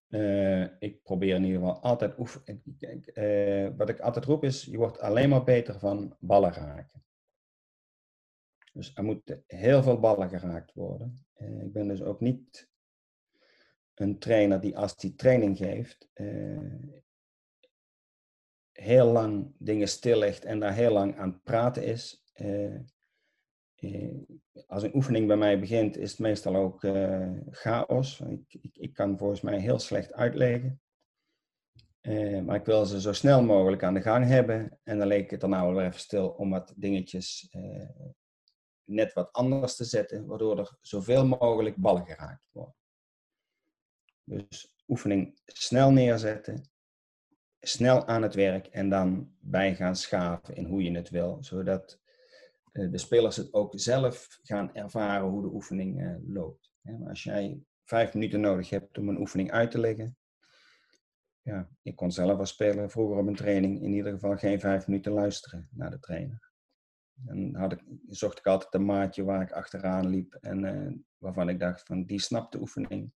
Eh, 0.07 0.81
ik 0.81 1.03
probeer 1.03 1.35
in 1.35 1.43
ieder 1.43 1.59
geval 1.59 1.79
altijd 1.81 2.17
oefenen. 2.17 2.63
eh, 3.13 3.77
wat 3.77 3.89
ik 3.89 3.99
altijd 3.99 4.25
roep 4.25 4.43
is, 4.43 4.63
je 4.63 4.77
wordt 4.77 4.99
alleen 4.99 5.29
maar 5.29 5.43
beter 5.43 5.79
van 5.79 6.15
ballen 6.19 6.53
raken. 6.53 7.03
Dus 8.73 8.95
er 8.95 9.03
moeten 9.03 9.43
heel 9.47 9.83
veel 9.83 9.99
ballen 9.99 10.29
geraakt 10.29 10.73
worden. 10.73 11.25
Eh, 11.33 11.61
ik 11.61 11.73
ben 11.73 11.87
dus 11.87 12.01
ook 12.01 12.19
niet 12.19 12.68
een 13.99 14.19
trainer 14.19 14.61
die 14.61 14.77
als 14.77 14.97
die 14.97 15.15
training 15.15 15.57
geeft, 15.57 16.09
eh, 16.13 16.73
heel 18.71 19.05
lang 19.05 19.53
dingen 19.57 19.87
stillegt 19.87 20.45
en 20.45 20.59
daar 20.59 20.73
heel 20.73 20.91
lang 20.91 21.17
aan 21.17 21.29
het 21.29 21.43
praten 21.43 21.83
is. 21.83 22.23
Eh, 22.33 22.75
eh, 23.75 24.17
als 24.67 24.83
een 24.83 24.95
oefening 24.95 25.27
bij 25.27 25.37
mij 25.37 25.59
begint, 25.59 25.97
is 25.97 26.11
het 26.11 26.19
meestal 26.19 26.55
ook 26.55 26.79
chaos. 27.49 28.19
Ik, 28.19 28.53
ik, 28.61 28.77
ik 28.77 28.93
kan 28.93 29.17
volgens 29.17 29.41
mij 29.41 29.59
heel 29.59 29.79
slecht 29.79 30.13
uitleggen. 30.13 30.81
Maar 32.45 32.55
ik 32.55 32.65
wil 32.65 32.85
ze 32.85 33.01
zo 33.01 33.13
snel 33.13 33.43
mogelijk 33.43 33.83
aan 33.83 33.93
de 33.93 34.01
gang 34.01 34.25
hebben. 34.25 34.79
En 34.83 34.97
dan 34.97 35.07
leek 35.07 35.31
het 35.31 35.43
er 35.43 35.49
nou 35.49 35.73
wel 35.73 35.83
even 35.83 35.99
stil 35.99 36.29
om 36.29 36.49
wat 36.49 36.73
dingetjes 36.75 37.49
net 38.83 39.13
wat 39.13 39.31
anders 39.31 39.75
te 39.75 39.83
zetten, 39.83 40.25
waardoor 40.25 40.59
er 40.59 40.77
zoveel 40.81 41.25
mogelijk 41.25 41.75
ballen 41.75 42.05
geraakt 42.05 42.49
worden. 42.51 42.75
Dus 44.29 44.75
oefening 44.87 45.39
snel 45.45 45.91
neerzetten, 45.91 46.69
snel 47.59 48.07
aan 48.07 48.21
het 48.21 48.35
werk 48.35 48.67
en 48.67 48.89
dan 48.89 49.31
bij 49.39 49.75
gaan 49.75 49.95
schaven 49.95 50.55
in 50.55 50.65
hoe 50.65 50.83
je 50.83 50.95
het 50.95 51.09
wil, 51.09 51.37
zodat 51.43 51.99
eh, 52.71 52.91
de 52.91 52.97
spelers 52.97 53.35
het 53.35 53.53
ook 53.53 53.73
zelf 53.75 54.39
gaan 54.43 54.75
ervaren 54.75 55.27
hoe 55.27 55.41
de 55.41 55.53
oefening 55.53 56.01
eh, 56.01 56.15
loopt. 56.27 56.71
Als 57.07 57.23
jij 57.23 57.63
vijf 57.83 58.13
minuten 58.13 58.39
nodig 58.39 58.69
hebt 58.69 58.97
om 58.97 59.09
een 59.09 59.19
oefening 59.19 59.51
uit 59.51 59.71
te 59.71 59.79
leggen, 59.79 60.17
ja, 61.41 61.69
ik 61.81 61.95
kon 61.95 62.11
zelf 62.11 62.39
als 62.39 62.49
speler 62.49 62.89
vroeger 62.89 63.17
op 63.17 63.27
een 63.27 63.35
training 63.35 63.81
in 63.81 63.93
ieder 63.93 64.11
geval 64.11 64.37
geen 64.37 64.59
vijf 64.59 64.87
minuten 64.87 65.11
luisteren 65.11 65.69
naar 65.71 65.89
de 65.89 65.99
trainer. 65.99 66.51
En 67.25 67.55
had 67.55 67.71
ik, 67.71 67.83
zocht 68.07 68.37
ik 68.37 68.45
altijd 68.45 68.73
een 68.73 68.85
maatje 68.85 69.23
waar 69.23 69.41
ik 69.41 69.51
achteraan 69.51 70.07
liep 70.07 70.33
en 70.33 70.65
eh, 70.65 70.93
waarvan 71.17 71.49
ik 71.49 71.59
dacht 71.59 71.83
van 71.83 72.05
die 72.05 72.21
snapt 72.21 72.51
de 72.51 72.59
oefening. 72.59 73.11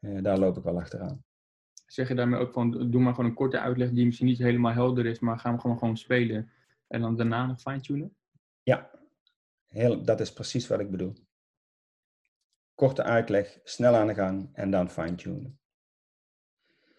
Eh, 0.00 0.22
daar 0.22 0.38
loop 0.38 0.56
ik 0.56 0.62
wel 0.62 0.78
achteraan. 0.78 1.24
zeg 1.86 2.08
je 2.08 2.14
daarmee 2.14 2.40
ook 2.40 2.52
van, 2.52 2.90
doe 2.90 3.00
maar 3.00 3.14
gewoon 3.14 3.30
een 3.30 3.36
korte 3.36 3.58
uitleg 3.60 3.90
die 3.90 4.04
misschien 4.04 4.26
niet 4.26 4.38
helemaal 4.38 4.72
helder 4.72 5.06
is, 5.06 5.18
maar 5.18 5.38
gaan 5.38 5.54
we 5.54 5.60
gewoon, 5.60 5.78
gewoon 5.78 5.96
spelen. 5.96 6.50
En 6.86 7.00
dan 7.00 7.16
daarna 7.16 7.46
nog 7.46 7.60
fine-tunen? 7.60 8.14
Ja, 8.62 8.90
heel, 9.66 10.04
dat 10.04 10.20
is 10.20 10.32
precies 10.32 10.66
wat 10.66 10.80
ik 10.80 10.90
bedoel. 10.90 11.14
Korte 12.74 13.02
uitleg, 13.02 13.60
snel 13.64 13.94
aan 13.94 14.06
de 14.06 14.14
gang 14.14 14.48
en 14.52 14.70
dan 14.70 14.90
fine-tunen. 14.90 15.58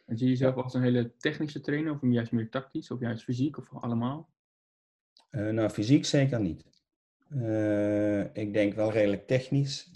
En 0.05 0.17
zie 0.17 0.25
je 0.25 0.31
jezelf 0.31 0.55
als 0.55 0.73
een 0.73 0.81
hele 0.81 1.15
technische 1.17 1.61
trainer, 1.61 1.91
of 1.91 1.99
juist 2.01 2.31
meer 2.31 2.49
tactisch, 2.49 2.91
of 2.91 2.99
juist 2.99 3.23
fysiek, 3.23 3.57
of 3.57 3.73
allemaal? 3.73 4.29
Eh, 5.29 5.49
nou, 5.49 5.69
fysiek 5.69 6.05
zeker 6.05 6.39
niet. 6.39 6.65
Eh, 7.29 8.35
ik 8.35 8.53
denk 8.53 8.73
wel 8.73 8.91
redelijk 8.91 9.27
technisch. 9.27 9.91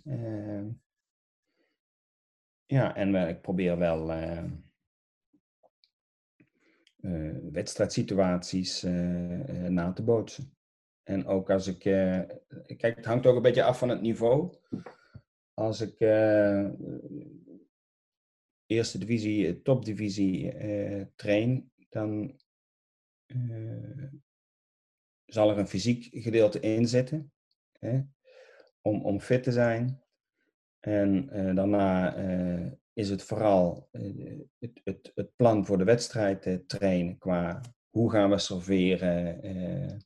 Ja, 2.65 2.95
en 2.95 3.15
ik 3.15 3.41
probeer 3.41 3.77
wel 3.77 4.07
wedstrijdsituaties 7.51 8.81
na 9.67 9.91
te 9.93 10.03
bootsen. 10.03 10.53
En 11.03 11.25
ook 11.25 11.49
als 11.49 11.67
ik, 11.67 11.79
kijk, 11.79 12.95
het 12.95 13.05
hangt 13.05 13.25
ook 13.25 13.35
een 13.35 13.41
beetje 13.41 13.63
af 13.63 13.77
van 13.77 13.89
het 13.89 14.01
niveau. 14.01 14.57
Als 15.53 15.81
ik 15.81 15.99
eerste 18.65 18.97
divisie, 18.97 19.61
topdivisie 19.61 20.53
train, 21.15 21.71
dan 21.89 22.39
zal 25.25 25.49
er 25.49 25.57
een 25.57 25.67
fysiek 25.67 26.07
gedeelte 26.11 26.59
in 26.59 26.87
zitten. 26.87 27.31
Hè, 27.79 28.01
om, 28.81 29.01
om 29.01 29.19
fit 29.19 29.43
te 29.43 29.51
zijn. 29.51 30.03
En 30.85 31.29
uh, 31.33 31.55
daarna 31.55 32.17
uh, 32.17 32.71
is 32.93 33.09
het 33.09 33.23
vooral 33.23 33.89
uh, 33.91 34.39
het, 34.59 34.81
het, 34.83 35.11
het, 35.15 35.35
plan 35.35 35.65
voor 35.65 35.77
de 35.77 35.83
wedstrijd 35.83 36.63
trainen 36.67 37.17
qua 37.17 37.61
hoe 37.89 38.11
gaan 38.11 38.29
we 38.29 38.37
serveren, 38.37 40.05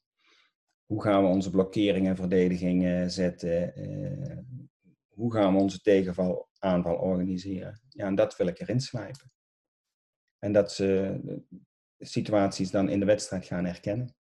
hoe 0.86 1.02
gaan 1.02 1.24
we 1.24 1.30
onze 1.30 1.50
blokkering 1.50 2.08
en 2.08 2.16
verdediging 2.16 3.12
zetten, 3.12 3.74
hoe 5.08 5.34
gaan 5.34 5.54
we 5.54 5.60
onze 5.60 5.80
tegenval 5.80 6.50
aanval 6.60 6.96
organiseren. 6.96 7.82
Ja, 7.90 8.06
en 8.06 8.16
dat 8.16 8.38
wil 8.38 8.48
ik 8.48 8.60
erin 8.60 8.82
slijpen. 8.82 9.32
En 10.40 10.52
dat 10.52 10.72
ze 10.72 11.20
situaties 12.00 12.72
dan 12.72 12.90
in 12.90 13.00
de 13.00 13.06
wedstrijd 13.06 13.46
gaan 13.46 13.66
herkennen. 13.66 14.16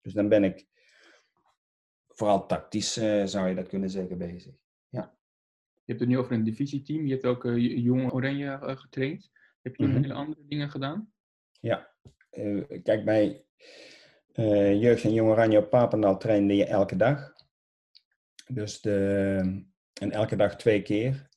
Dus 0.00 0.12
dan 0.12 0.28
ben 0.28 0.44
ik 0.44 0.66
vooral 2.08 2.46
tactisch, 2.46 2.92
zou 3.24 3.48
je 3.48 3.54
dat 3.54 3.68
kunnen 3.68 3.90
zeggen, 3.90 4.18
bezig. 4.18 4.63
Je 5.84 5.92
hebt 5.92 6.00
het 6.00 6.08
nu 6.08 6.18
over 6.18 6.32
een 6.32 6.44
divisieteam. 6.44 7.06
Je 7.06 7.12
hebt 7.12 7.24
ook 7.24 7.44
uh, 7.44 7.84
Jong 7.84 8.12
Oranje 8.12 8.44
uh, 8.44 8.76
getraind. 8.76 9.30
Heb 9.62 9.76
je 9.76 9.84
mm 9.84 9.92
-hmm. 9.92 10.02
hele 10.02 10.14
andere 10.14 10.44
dingen 10.46 10.70
gedaan? 10.70 11.12
Ja. 11.60 11.90
kijk, 12.82 13.04
bij 13.04 13.44
Jeugd 14.78 15.04
en 15.04 15.12
Jong 15.12 15.30
Oranje 15.30 15.58
op 15.58 15.70
Papendal 15.70 16.18
trainde 16.18 16.56
je 16.56 16.66
elke 16.66 16.96
dag. 16.96 17.32
Dus 18.46 18.80
de, 18.80 19.64
en 20.00 20.10
elke 20.10 20.36
dag 20.36 20.56
twee 20.56 20.82
keer. 20.82 21.28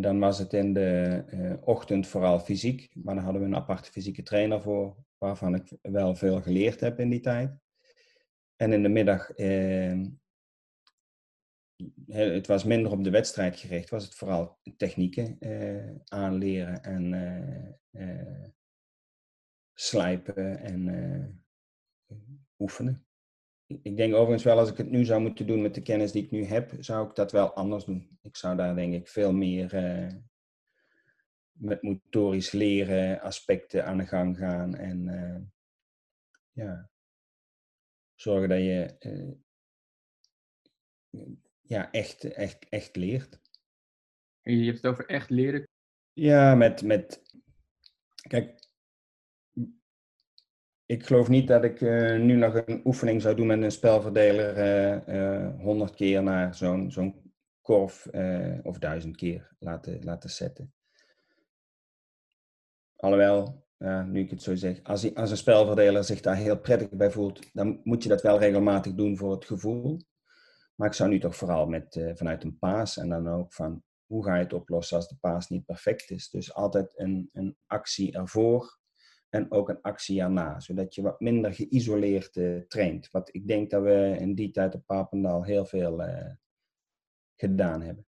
dan 0.00 0.18
was 0.18 0.38
het 0.38 0.52
in 0.52 0.72
de 0.72 1.58
ochtend 1.60 2.06
vooral 2.06 2.40
fysiek. 2.40 2.90
Maar 2.94 3.14
dan 3.14 3.24
hadden 3.24 3.42
we 3.42 3.48
een 3.48 3.56
aparte 3.56 3.90
fysieke 3.90 4.22
trainer 4.22 4.62
voor 4.62 4.96
waarvan 5.18 5.54
ik 5.54 5.76
wel 5.82 6.14
veel 6.14 6.40
geleerd 6.40 6.80
heb 6.80 6.98
in 6.98 7.08
die 7.08 7.20
tijd. 7.20 7.58
En 8.56 8.72
in 8.72 8.82
de 8.82 8.88
middag, 8.88 9.30
eh, 9.30 10.00
het 12.06 12.46
was 12.46 12.64
minder 12.64 12.92
op 12.92 13.04
de 13.04 13.10
wedstrijd 13.10 13.56
gericht, 13.56 13.90
was 13.90 14.04
het 14.04 14.14
vooral 14.14 14.58
technieken 14.76 15.36
eh, 15.38 15.94
aanleren 16.04 16.82
en 16.82 17.14
eh, 17.92 18.10
eh 18.10 18.50
slijpen 19.74 20.58
en 20.58 21.44
oefenen. 22.58 23.06
Ik 23.66 23.96
denk 23.96 24.14
overigens 24.14 24.44
wel, 24.44 24.58
als 24.58 24.70
ik 24.70 24.76
het 24.76 24.90
nu 24.90 25.04
zou 25.04 25.20
moeten 25.20 25.46
doen 25.46 25.62
met 25.62 25.74
de 25.74 25.82
kennis 25.82 26.12
die 26.12 26.24
ik 26.24 26.30
nu 26.30 26.44
heb, 26.44 26.72
zou 26.78 27.08
ik 27.08 27.14
dat 27.14 27.32
wel 27.32 27.52
anders 27.52 27.84
doen. 27.84 28.18
Ik 28.22 28.36
zou 28.36 28.56
daar 28.56 28.74
denk 28.74 28.94
ik 28.94 29.08
veel 29.08 29.32
meer 29.32 29.72
met 31.58 31.82
motorisch 31.82 32.52
leren 32.52 33.20
aspecten 33.20 33.84
aan 33.84 33.98
de 33.98 34.06
gang 34.06 34.36
gaan. 34.36 34.74
En 34.74 35.06
uh, 35.06 35.40
ja, 36.52 36.90
zorgen 38.14 38.48
dat 38.48 38.58
je 38.58 38.96
uh, 41.10 41.28
ja, 41.68 41.90
echt, 41.90 42.24
echt, 42.24 42.68
echt 42.68 42.96
leert. 42.96 43.40
En 44.42 44.58
je 44.58 44.64
hebt 44.64 44.82
het 44.82 44.92
over 44.92 45.06
echt 45.06 45.30
leren? 45.30 45.68
Ja, 46.12 46.54
met, 46.54 46.82
met 46.82 47.22
kijk, 48.28 48.68
ik 50.86 51.06
geloof 51.06 51.28
niet 51.28 51.48
dat 51.48 51.64
ik 51.64 51.80
uh, 51.80 52.20
nu 52.20 52.34
nog 52.34 52.54
een 52.54 52.80
oefening 52.84 53.22
zou 53.22 53.36
doen 53.36 53.46
met 53.46 53.62
een 53.62 53.70
spelverdeler 53.70 55.60
honderd 55.60 55.94
keer 55.94 56.22
naar 56.22 56.54
zo'n 56.54 56.90
zo'n 56.90 57.32
korf 57.60 58.06
of 58.62 58.78
duizend 58.78 59.16
keer 59.16 59.56
laten, 59.58 60.04
laten 60.04 60.30
zetten. 60.30 60.72
Alhoewel, 62.96 63.66
ja, 63.76 64.02
nu 64.02 64.20
ik 64.20 64.30
het 64.30 64.42
zo 64.42 64.54
zeg, 64.54 64.82
als, 64.82 65.14
als 65.14 65.30
een 65.30 65.36
spelverdeler 65.36 66.04
zich 66.04 66.20
daar 66.20 66.36
heel 66.36 66.58
prettig 66.58 66.90
bij 66.90 67.10
voelt, 67.10 67.50
dan 67.52 67.80
moet 67.84 68.02
je 68.02 68.08
dat 68.08 68.22
wel 68.22 68.38
regelmatig 68.38 68.94
doen 68.94 69.16
voor 69.16 69.30
het 69.30 69.44
gevoel. 69.44 69.98
Maar 70.78 70.88
ik 70.88 70.94
zou 70.94 71.10
nu 71.10 71.18
toch 71.18 71.36
vooral 71.36 71.66
met, 71.66 71.96
uh, 71.96 72.10
vanuit 72.14 72.44
een 72.44 72.58
paas 72.58 72.96
en 72.96 73.08
dan 73.08 73.28
ook 73.28 73.52
van 73.52 73.82
hoe 74.06 74.24
ga 74.24 74.36
je 74.36 74.42
het 74.42 74.52
oplossen 74.52 74.96
als 74.96 75.08
de 75.08 75.16
paas 75.20 75.48
niet 75.48 75.64
perfect 75.64 76.10
is. 76.10 76.30
Dus 76.30 76.54
altijd 76.54 76.98
een, 76.98 77.28
een 77.32 77.56
actie 77.66 78.12
ervoor 78.12 78.78
en 79.28 79.50
ook 79.50 79.68
een 79.68 79.80
actie 79.80 80.20
erna, 80.20 80.60
zodat 80.60 80.94
je 80.94 81.02
wat 81.02 81.20
minder 81.20 81.54
geïsoleerd 81.54 82.36
uh, 82.36 82.60
traint. 82.60 83.10
Wat 83.10 83.34
ik 83.34 83.48
denk 83.48 83.70
dat 83.70 83.82
we 83.82 84.16
in 84.18 84.34
die 84.34 84.50
tijd 84.50 84.74
op 84.74 84.86
Papendal 84.86 85.44
heel 85.44 85.64
veel 85.64 86.06
uh, 86.06 86.30
gedaan 87.36 87.82
hebben. 87.82 88.06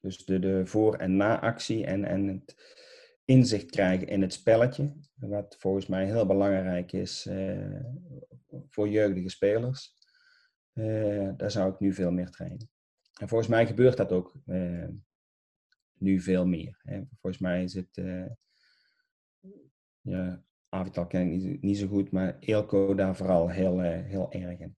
Dus 0.00 0.24
de, 0.24 0.38
de 0.38 0.66
voor- 0.66 0.96
en 0.96 1.16
na-actie 1.16 1.86
en, 1.86 2.04
en 2.04 2.26
het 2.26 2.76
inzicht 3.24 3.70
krijgen 3.70 4.06
in 4.06 4.22
het 4.22 4.32
spelletje. 4.32 4.92
Wat 5.14 5.56
volgens 5.58 5.86
mij 5.86 6.04
heel 6.06 6.26
belangrijk 6.26 6.92
is 6.92 7.28
voor 8.68 8.88
jeugdige 8.88 9.28
spelers. 9.28 9.97
Uh, 10.78 11.32
daar 11.36 11.50
zou 11.50 11.72
ik 11.72 11.80
nu 11.80 11.92
veel 11.92 12.10
meer 12.10 12.30
trainen. 12.30 12.70
En 13.20 13.28
volgens 13.28 13.48
mij 13.48 13.66
gebeurt 13.66 13.96
dat 13.96 14.12
ook 14.12 14.34
uh, 14.46 14.88
nu 15.94 16.20
veel 16.20 16.46
meer. 16.46 16.80
Hè. 16.82 17.02
Volgens 17.20 17.42
mij 17.42 17.62
is 17.62 17.74
het. 17.74 18.02
ja, 20.00 20.42
Avital 20.68 21.06
ken 21.06 21.20
ik 21.20 21.28
niet, 21.28 21.62
niet, 21.62 21.78
zo 21.78 21.86
goed, 21.86 22.10
maar 22.10 22.38
Eelco 22.38 22.94
daar 22.94 23.16
vooral 23.16 23.48
heel, 23.48 23.80
heel 23.80 24.32
erg 24.32 24.58
in. 24.58 24.76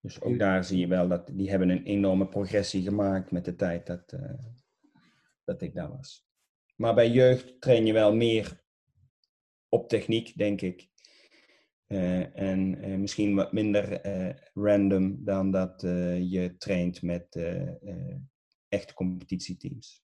Dus 0.00 0.20
ook 0.20 0.38
daar 0.38 0.64
zie 0.64 0.78
je 0.78 0.86
wel 0.86 1.08
dat 1.08 1.26
die 1.26 1.50
hebben 1.50 1.68
een 1.68 1.84
enorme 1.84 2.28
progressie 2.28 2.82
gemaakt 2.82 3.30
met 3.30 3.44
de 3.44 3.56
tijd 3.56 3.86
dat, 3.86 4.14
dat 5.44 5.62
ik 5.62 5.74
daar 5.74 5.88
was. 5.88 6.26
Maar 6.76 6.94
bij 6.94 7.10
jeugd 7.10 7.60
train 7.60 7.86
je 7.86 7.92
wel 7.92 8.14
meer 8.14 8.62
op 9.68 9.88
techniek, 9.88 10.36
denk 10.36 10.60
ik. 10.60 10.91
Uh, 11.92 12.38
en 12.38 12.88
uh, 12.88 12.96
misschien 12.96 13.34
wat 13.34 13.52
minder 13.52 14.06
uh, 14.06 14.34
random 14.54 15.24
dan 15.24 15.50
dat 15.50 15.80
je 16.30 16.54
traint 16.58 17.02
met 17.02 17.38
echte 18.68 18.94
competitieteams. 18.94 20.02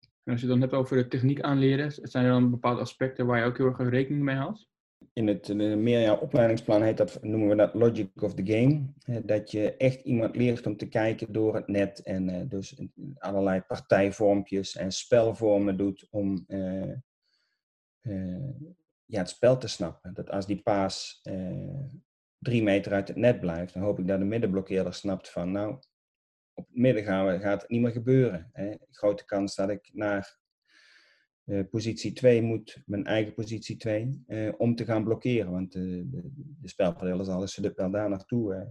En 0.00 0.32
als 0.32 0.40
je 0.40 0.46
het 0.46 0.54
dan 0.54 0.60
hebt 0.60 0.72
over 0.72 0.96
de 0.96 1.08
techniek 1.08 1.40
aanleren, 1.40 1.92
zijn 1.92 2.24
er 2.24 2.30
dan 2.30 2.50
bepaalde 2.50 2.80
aspecten 2.80 3.26
waar 3.26 3.38
je 3.38 3.44
ook 3.44 3.56
heel 3.56 3.66
erg 3.66 3.88
rekening 3.88 4.22
mee 4.22 4.36
houdt? 4.36 4.68
in 5.12 5.26
het 5.26 5.54
meerjaar 5.54 6.20
opleidingsplan 6.20 6.82
heet 6.82 6.96
dat, 6.96 7.22
noemen 7.22 7.48
we 7.48 7.54
dat 7.54 7.74
Logic 7.74 8.22
of 8.22 8.34
the 8.34 8.46
Game. 8.46 8.86
Dat 9.24 9.50
je 9.50 9.76
echt 9.76 10.00
iemand 10.00 10.36
leert 10.36 10.66
om 10.66 10.76
te 10.76 10.88
kijken 10.88 11.32
door 11.32 11.54
het 11.54 11.66
net 11.66 12.02
en 12.02 12.48
dus 12.48 12.80
allerlei 13.14 13.60
partijvormpjes 13.60 14.76
en 14.76 14.92
spelvormen 14.92 15.76
doet 15.76 16.06
om 16.10 16.46
ja, 19.06 19.18
het 19.18 19.28
spel 19.28 19.58
te 19.58 19.68
snappen. 19.68 20.14
Dat 20.14 20.30
als 20.30 20.46
die 20.46 20.62
paas 20.62 21.22
drie 22.38 22.62
meter 22.62 22.92
uit 22.92 23.08
het 23.08 23.16
net 23.16 23.40
blijft, 23.40 23.74
dan 23.74 23.82
hoop 23.82 23.98
ik 23.98 24.06
dat 24.06 24.18
de 24.18 24.24
middenblokkeerder 24.24 24.94
snapt 24.94 25.30
van 25.30 25.52
nou, 25.52 25.78
op 26.54 26.66
het 26.66 26.76
midden 26.76 27.04
gaan 27.04 27.26
we, 27.26 27.40
gaat 27.40 27.60
het 27.60 27.70
niet 27.70 27.80
meer 27.80 27.92
gebeuren. 27.92 28.50
Hè. 28.52 28.74
Grote 28.90 29.24
kans 29.24 29.54
dat 29.54 29.70
ik 29.70 29.90
naar 29.92 30.38
uh, 31.44 31.68
positie 31.70 32.12
2 32.12 32.42
moet 32.42 32.82
mijn 32.86 33.04
eigen 33.04 33.34
positie 33.34 33.76
2 33.76 34.24
uh, 34.26 34.52
om 34.56 34.74
te 34.74 34.84
gaan 34.84 35.04
blokkeren. 35.04 35.52
Want 35.52 35.74
uh, 35.74 36.04
de, 36.06 36.30
de 36.60 36.68
spelverdeler 36.68 37.24
zal 37.24 37.48
ze 37.48 37.72
wel 37.74 37.90
daar 37.90 38.08
naartoe 38.08 38.68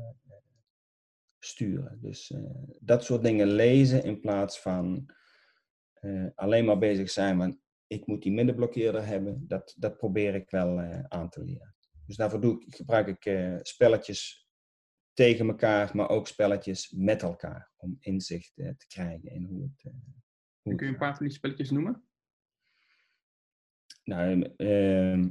sturen. 1.39 1.99
Dus 2.01 2.33
dat 2.79 3.03
soort 3.03 3.23
dingen 3.23 3.47
lezen 3.47 4.03
in 4.03 4.19
plaats 4.19 4.59
van 4.59 5.13
alleen 6.35 6.65
maar 6.65 6.77
bezig 6.77 7.09
zijn 7.09 7.37
van 7.37 7.59
ik 7.87 8.07
moet 8.07 8.23
die 8.23 8.31
middenblokkeerder 8.31 9.05
hebben. 9.05 9.47
Dat, 9.47 9.75
dat 9.77 9.97
probeer 9.97 10.35
ik 10.35 10.49
wel 10.49 10.79
aan 11.07 11.29
te 11.29 11.43
leren. 11.43 11.75
Dus 12.05 12.15
daarvoor 12.15 12.41
doe 12.41 12.65
ik, 12.65 12.75
gebruik 12.75 13.07
ik 13.07 13.59
spelletjes 13.61 14.49
tegen 15.13 15.47
elkaar, 15.47 15.95
maar 15.95 16.09
ook 16.09 16.27
spelletjes 16.27 16.91
met 16.91 17.21
elkaar. 17.21 17.71
Om 17.77 17.97
inzicht 17.99 18.55
te 18.55 18.85
krijgen 18.87 19.31
in 19.31 19.43
hoe 19.43 19.61
het. 19.61 19.93
Hoe 20.61 20.75
Kun 20.75 20.85
je 20.87 20.93
een 20.93 20.99
paar 20.99 21.15
van 21.15 21.25
die 21.25 21.35
spelletjes 21.35 21.69
noemen? 21.69 22.03
Nou, 24.03 24.53
uh, 24.57 25.27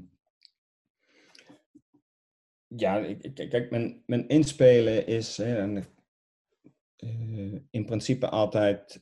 ja, 2.67 3.15
kijk, 3.35 3.71
mijn, 3.71 4.03
mijn 4.07 4.29
inspelen 4.29 5.07
is 5.07 5.39
in 7.71 7.85
principe 7.85 8.29
altijd 8.29 9.01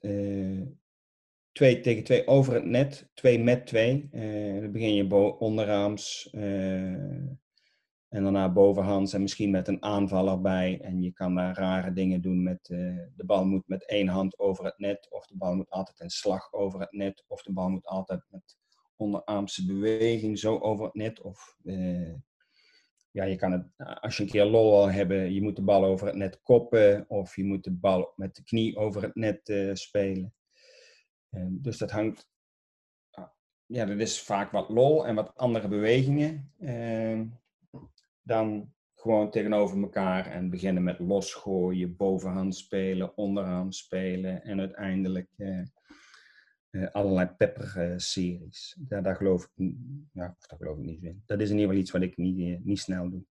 twee 1.53 1.81
tegen 1.81 2.05
twee 2.05 2.27
over 2.27 2.55
het 2.55 2.65
net, 2.65 3.11
twee 3.15 3.39
met 3.39 3.67
twee. 3.67 4.09
dan 4.61 4.73
begin 4.73 4.95
je 4.95 5.39
onderaams 5.39 6.31
En 8.13 8.23
daarna 8.23 8.53
bovenhands 8.53 9.13
en 9.13 9.23
misschien 9.23 9.51
met 9.51 9.69
een 9.69 9.83
aanvaller 9.83 10.41
bij. 10.41 10.81
En 10.81 11.03
je 11.03 11.13
kan 11.13 11.35
daar 11.35 11.57
rare 11.57 11.93
dingen 11.93 12.21
doen 12.21 12.43
met 12.43 12.69
uh, 12.69 12.79
de 13.17 13.25
bal 13.25 13.45
moet 13.45 13.69
met 13.69 13.87
één 13.89 14.09
hand 14.09 14.39
over 14.39 14.65
het 14.65 14.79
net. 14.79 15.11
Of 15.11 15.27
de 15.27 15.37
bal 15.37 15.55
moet 15.55 15.71
altijd 15.71 16.01
een 16.01 16.11
slag 16.11 16.53
over 16.53 16.81
het 16.81 16.93
net. 16.93 17.25
Of 17.27 17.43
de 17.43 17.53
bal 17.53 17.69
moet 17.69 17.87
altijd 17.87 18.25
met 18.29 18.59
onderarmse 18.97 19.67
beweging 19.67 20.39
zo 20.39 20.59
over 20.59 20.85
het 20.85 20.95
net. 20.95 21.21
Of 21.21 21.57
ja, 23.11 23.25
je 23.25 23.37
kan 23.37 23.53
het, 23.53 23.67
als 24.01 24.17
je 24.17 24.23
een 24.23 24.29
keer 24.29 24.45
lol 24.45 24.71
wil 24.71 24.91
hebben, 24.91 25.33
je 25.33 25.43
moet 25.43 25.57
de 25.57 25.63
bal 25.63 25.85
over 25.85 26.07
het 26.07 26.17
net 26.17 26.43
koppen. 26.43 27.05
Of 27.09 27.37
je 27.37 27.45
moet 27.45 27.65
de 27.65 27.73
bal 27.73 28.13
met 28.17 28.35
de 28.35 28.43
knie 28.43 28.77
over 28.77 29.03
het 29.03 29.15
net 29.15 29.49
uh, 29.49 29.75
spelen. 31.33 31.63
dus 31.63 31.79
dat 31.79 31.91
hangt 31.91 32.31
ja, 33.67 33.85
dat 33.85 33.99
is 33.99 34.23
vaak 34.23 34.51
wat 34.51 34.69
lol 34.69 35.07
en 35.07 35.15
wat 35.15 35.37
andere 35.37 35.69
bewegingen 35.69 36.53
dan 38.23 38.73
gewoon 39.03 39.31
tegenover 39.31 39.83
elkaar 39.83 40.27
en 40.27 40.51
beginnen 40.51 40.83
met 40.83 40.99
losgooien, 40.99 41.97
bovenhand 41.97 42.57
spelen, 42.57 43.17
onderhand 43.17 43.75
spelen 43.75 44.45
en 44.45 44.61
uiteindelijk 44.61 45.29
uh, 45.37 45.63
uh, 46.71 46.91
allerlei 46.91 47.27
pepper-series. 47.27 48.77
Daar, 48.79 49.03
daar, 49.03 49.17
geloof 49.17 49.51
ik, 49.55 49.75
ja, 50.13 50.37
daar 50.39 50.59
geloof 50.59 50.79
ik 50.79 50.85
niet 50.85 51.03
in. 51.03 51.23
Dat 51.27 51.41
is 51.41 51.51
in 51.51 51.55
ieder 51.55 51.69
geval 51.69 51.83
iets 51.83 51.91
wat 51.91 52.03
ik 52.03 52.17
niet, 52.17 52.39
uh, 52.39 52.59
niet 52.61 52.79
snel 52.79 53.11
doe. 53.11 53.25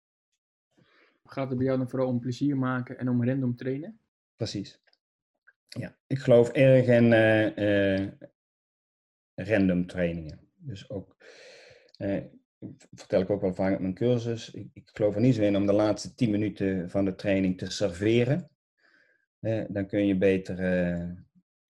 Gaat 1.25 1.49
het 1.49 1.59
bij 1.59 1.67
jou 1.67 1.79
dan 1.79 1.91
vooral 1.91 2.09
om 2.09 2.21
plezier 2.21 2.57
maken 2.57 2.99
en 2.99 3.09
om 3.09 3.25
random 3.25 3.57
trainen? 3.57 4.01
Precies. 4.37 4.81
Ja, 5.79 5.97
ik 6.07 6.19
geloof 6.19 6.49
erg 6.49 6.87
in 6.87 7.13
random 9.35 9.87
trainingen. 9.87 10.41
Dus 10.57 10.91
ook 10.91 11.17
vertel 12.95 13.21
ik 13.21 13.31
ook 13.31 13.41
wel 13.41 13.55
vaak 13.55 13.75
op 13.75 13.81
mijn 13.81 13.95
cursus. 13.95 14.51
Ik, 14.51 14.71
ik, 14.73 14.91
geloof 14.93 15.15
er 15.15 15.21
niet 15.21 15.35
zo 15.35 15.43
in 15.43 15.57
om 15.57 15.67
de 15.67 15.73
laatste 15.73 16.15
10 16.15 16.31
minuten 16.31 16.91
van 16.91 17.05
de 17.05 17.15
training 17.15 17.59
te 17.59 17.71
serveren. 17.71 18.51
Eh, 19.41 19.65
dan 19.69 19.87
kun 19.87 20.07
je 20.07 20.17
beter 20.17 20.57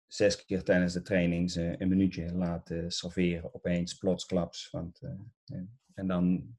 zes 0.06 0.44
keer 0.44 0.62
tijdens 0.62 0.92
de 0.92 1.02
training 1.02 1.54
uh, 1.54 1.78
een 1.78 1.88
minuutje 1.88 2.34
laten 2.34 2.90
serveren. 2.90 3.54
Opeens 3.54 3.94
plotsklaps. 3.94 4.70
Want, 4.70 5.00
en 5.94 6.06
dan 6.06 6.56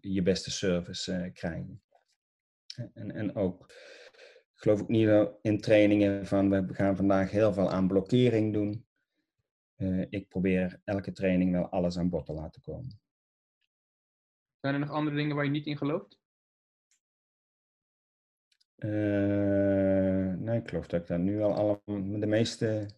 je 0.00 0.22
beste 0.22 0.50
service 0.50 1.30
krijgen. 1.34 1.82
En, 2.94 3.10
en 3.10 3.34
ook, 3.34 3.74
geloof 4.60 4.80
ook 4.80 4.88
niet 4.88 5.30
in 5.42 5.60
trainingen 5.60 6.26
van 6.26 6.50
we 6.50 6.74
gaan 6.74 6.96
vandaag 6.96 7.30
heel 7.30 7.52
veel 7.52 7.70
aan 7.70 7.88
blokkering 7.88 8.52
doen. 8.52 8.86
Uh, 9.76 10.06
ik 10.10 10.28
probeer 10.28 10.80
elke 10.84 11.12
training 11.12 11.52
wel 11.52 11.68
alles 11.68 11.98
aan 11.98 12.08
bod 12.08 12.26
te 12.26 12.32
laten 12.32 12.62
komen. 12.62 13.00
Zijn 14.60 14.74
er 14.74 14.80
nog 14.80 14.90
andere 14.90 15.16
dingen 15.16 15.36
waar 15.36 15.44
je 15.44 15.50
niet 15.50 15.66
in 15.66 15.76
gelooft? 15.76 16.18
Uh, 18.76 20.34
nee, 20.34 20.60
ik 20.60 20.68
geloof 20.68 20.86
dat 20.86 21.00
ik 21.00 21.06
dat 21.06 21.18
nu 21.18 21.42
al 21.42 21.54
allemaal, 21.54 22.20
de 22.20 22.26
meeste 22.26 22.88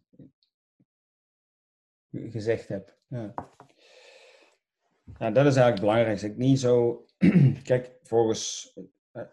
gezegd 2.10 2.68
heb. 2.68 2.96
Ja. 3.06 3.34
Nou, 5.04 5.32
dat 5.32 5.46
is 5.46 5.56
eigenlijk 5.56 5.70
het 5.72 5.80
belangrijkste. 5.80 6.26
Ik 6.26 6.36
niet 6.36 6.60
zo. 6.60 7.06
Kijk, 7.62 7.98
volgens. 8.02 8.74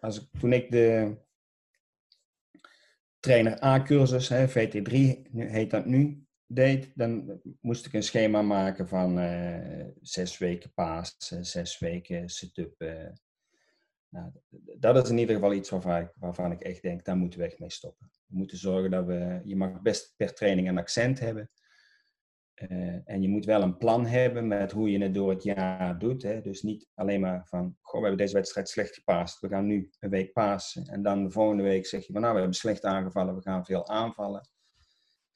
Als 0.00 0.20
ik, 0.20 0.40
toen 0.40 0.52
ik 0.52 0.70
de 0.70 1.16
trainer 3.20 3.64
A-cursus, 3.64 4.32
VT3 4.32 4.90
heet 5.32 5.70
dat 5.70 5.86
nu, 5.86 6.24
deed, 6.46 6.92
dan 6.94 7.40
moest 7.60 7.86
ik 7.86 7.92
een 7.92 8.02
schema 8.02 8.42
maken 8.42 8.88
van 8.88 9.18
uh, 9.18 9.86
zes 10.00 10.38
weken 10.38 10.72
paas, 10.72 11.16
zes 11.40 11.78
weken 11.78 12.28
sit-up. 12.28 12.74
Uh, 12.78 13.08
nou, 14.08 14.30
dat 14.78 15.04
is 15.04 15.10
in 15.10 15.18
ieder 15.18 15.34
geval 15.34 15.52
iets 15.52 15.70
waarvan 15.70 16.00
ik, 16.00 16.12
waarvan 16.14 16.52
ik 16.52 16.60
echt 16.60 16.82
denk, 16.82 17.04
daar 17.04 17.16
moeten 17.16 17.38
we 17.38 17.44
echt 17.44 17.58
mee 17.58 17.70
stoppen. 17.70 18.10
We 18.26 18.36
moeten 18.36 18.58
zorgen 18.58 18.90
dat 18.90 19.06
we, 19.06 19.40
je 19.44 19.56
mag 19.56 19.82
best 19.82 20.14
per 20.16 20.34
training 20.34 20.68
een 20.68 20.78
accent 20.78 21.20
hebben. 21.20 21.50
Uh, 22.68 22.98
en 23.04 23.22
je 23.22 23.28
moet 23.28 23.44
wel 23.44 23.62
een 23.62 23.76
plan 23.76 24.06
hebben 24.06 24.48
met 24.48 24.72
hoe 24.72 24.90
je 24.90 25.02
het 25.02 25.14
door 25.14 25.30
het 25.30 25.42
jaar 25.42 25.98
doet. 25.98 26.22
Hè? 26.22 26.40
Dus 26.40 26.62
niet 26.62 26.88
alleen 26.94 27.20
maar 27.20 27.46
van, 27.46 27.76
goh, 27.80 28.00
we 28.00 28.06
hebben 28.06 28.24
deze 28.24 28.36
wedstrijd 28.36 28.68
slecht 28.68 28.94
gepaast. 28.94 29.40
We 29.40 29.48
gaan 29.48 29.66
nu 29.66 29.90
een 29.98 30.10
week 30.10 30.32
pasen. 30.32 30.84
En 30.84 31.02
dan 31.02 31.24
de 31.24 31.30
volgende 31.30 31.62
week 31.62 31.86
zeg 31.86 32.06
je 32.06 32.12
van, 32.12 32.20
nou, 32.20 32.34
we 32.34 32.40
hebben 32.40 32.58
slecht 32.58 32.84
aangevallen. 32.84 33.34
We 33.34 33.42
gaan 33.42 33.64
veel 33.64 33.88
aanvallen 33.88 34.48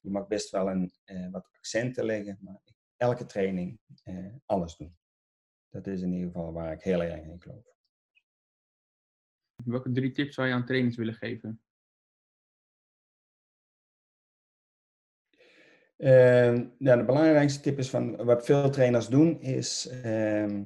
je 0.04 0.10
mag 0.10 0.26
best 0.26 0.50
wel 0.50 0.70
een, 0.70 0.92
uh, 1.04 1.30
wat 1.30 1.48
accenten 1.52 2.04
leggen, 2.04 2.38
maar 2.40 2.60
elke 2.96 3.26
training 3.26 3.78
uh, 4.04 4.34
alles 4.46 4.76
doen. 4.76 4.96
Dat 5.68 5.86
is 5.86 6.00
in 6.00 6.12
ieder 6.12 6.26
geval 6.26 6.52
waar 6.52 6.72
ik 6.72 6.82
heel 6.82 7.02
erg 7.02 7.24
in 7.24 7.42
geloof. 7.42 7.64
Welke 9.64 9.92
drie 9.92 10.10
tips 10.10 10.34
zou 10.34 10.48
je 10.48 10.54
aan 10.54 10.64
trainers 10.64 10.96
willen 10.96 11.14
geven? 11.14 11.62
Uh, 15.96 16.56
ja, 16.78 16.96
de 16.96 17.04
belangrijkste 17.04 17.60
tip 17.60 17.78
is 17.78 17.90
van 17.90 18.24
wat 18.24 18.44
veel 18.44 18.70
trainers 18.70 19.08
doen, 19.08 19.40
is 19.40 19.88
ehm, 19.88 20.62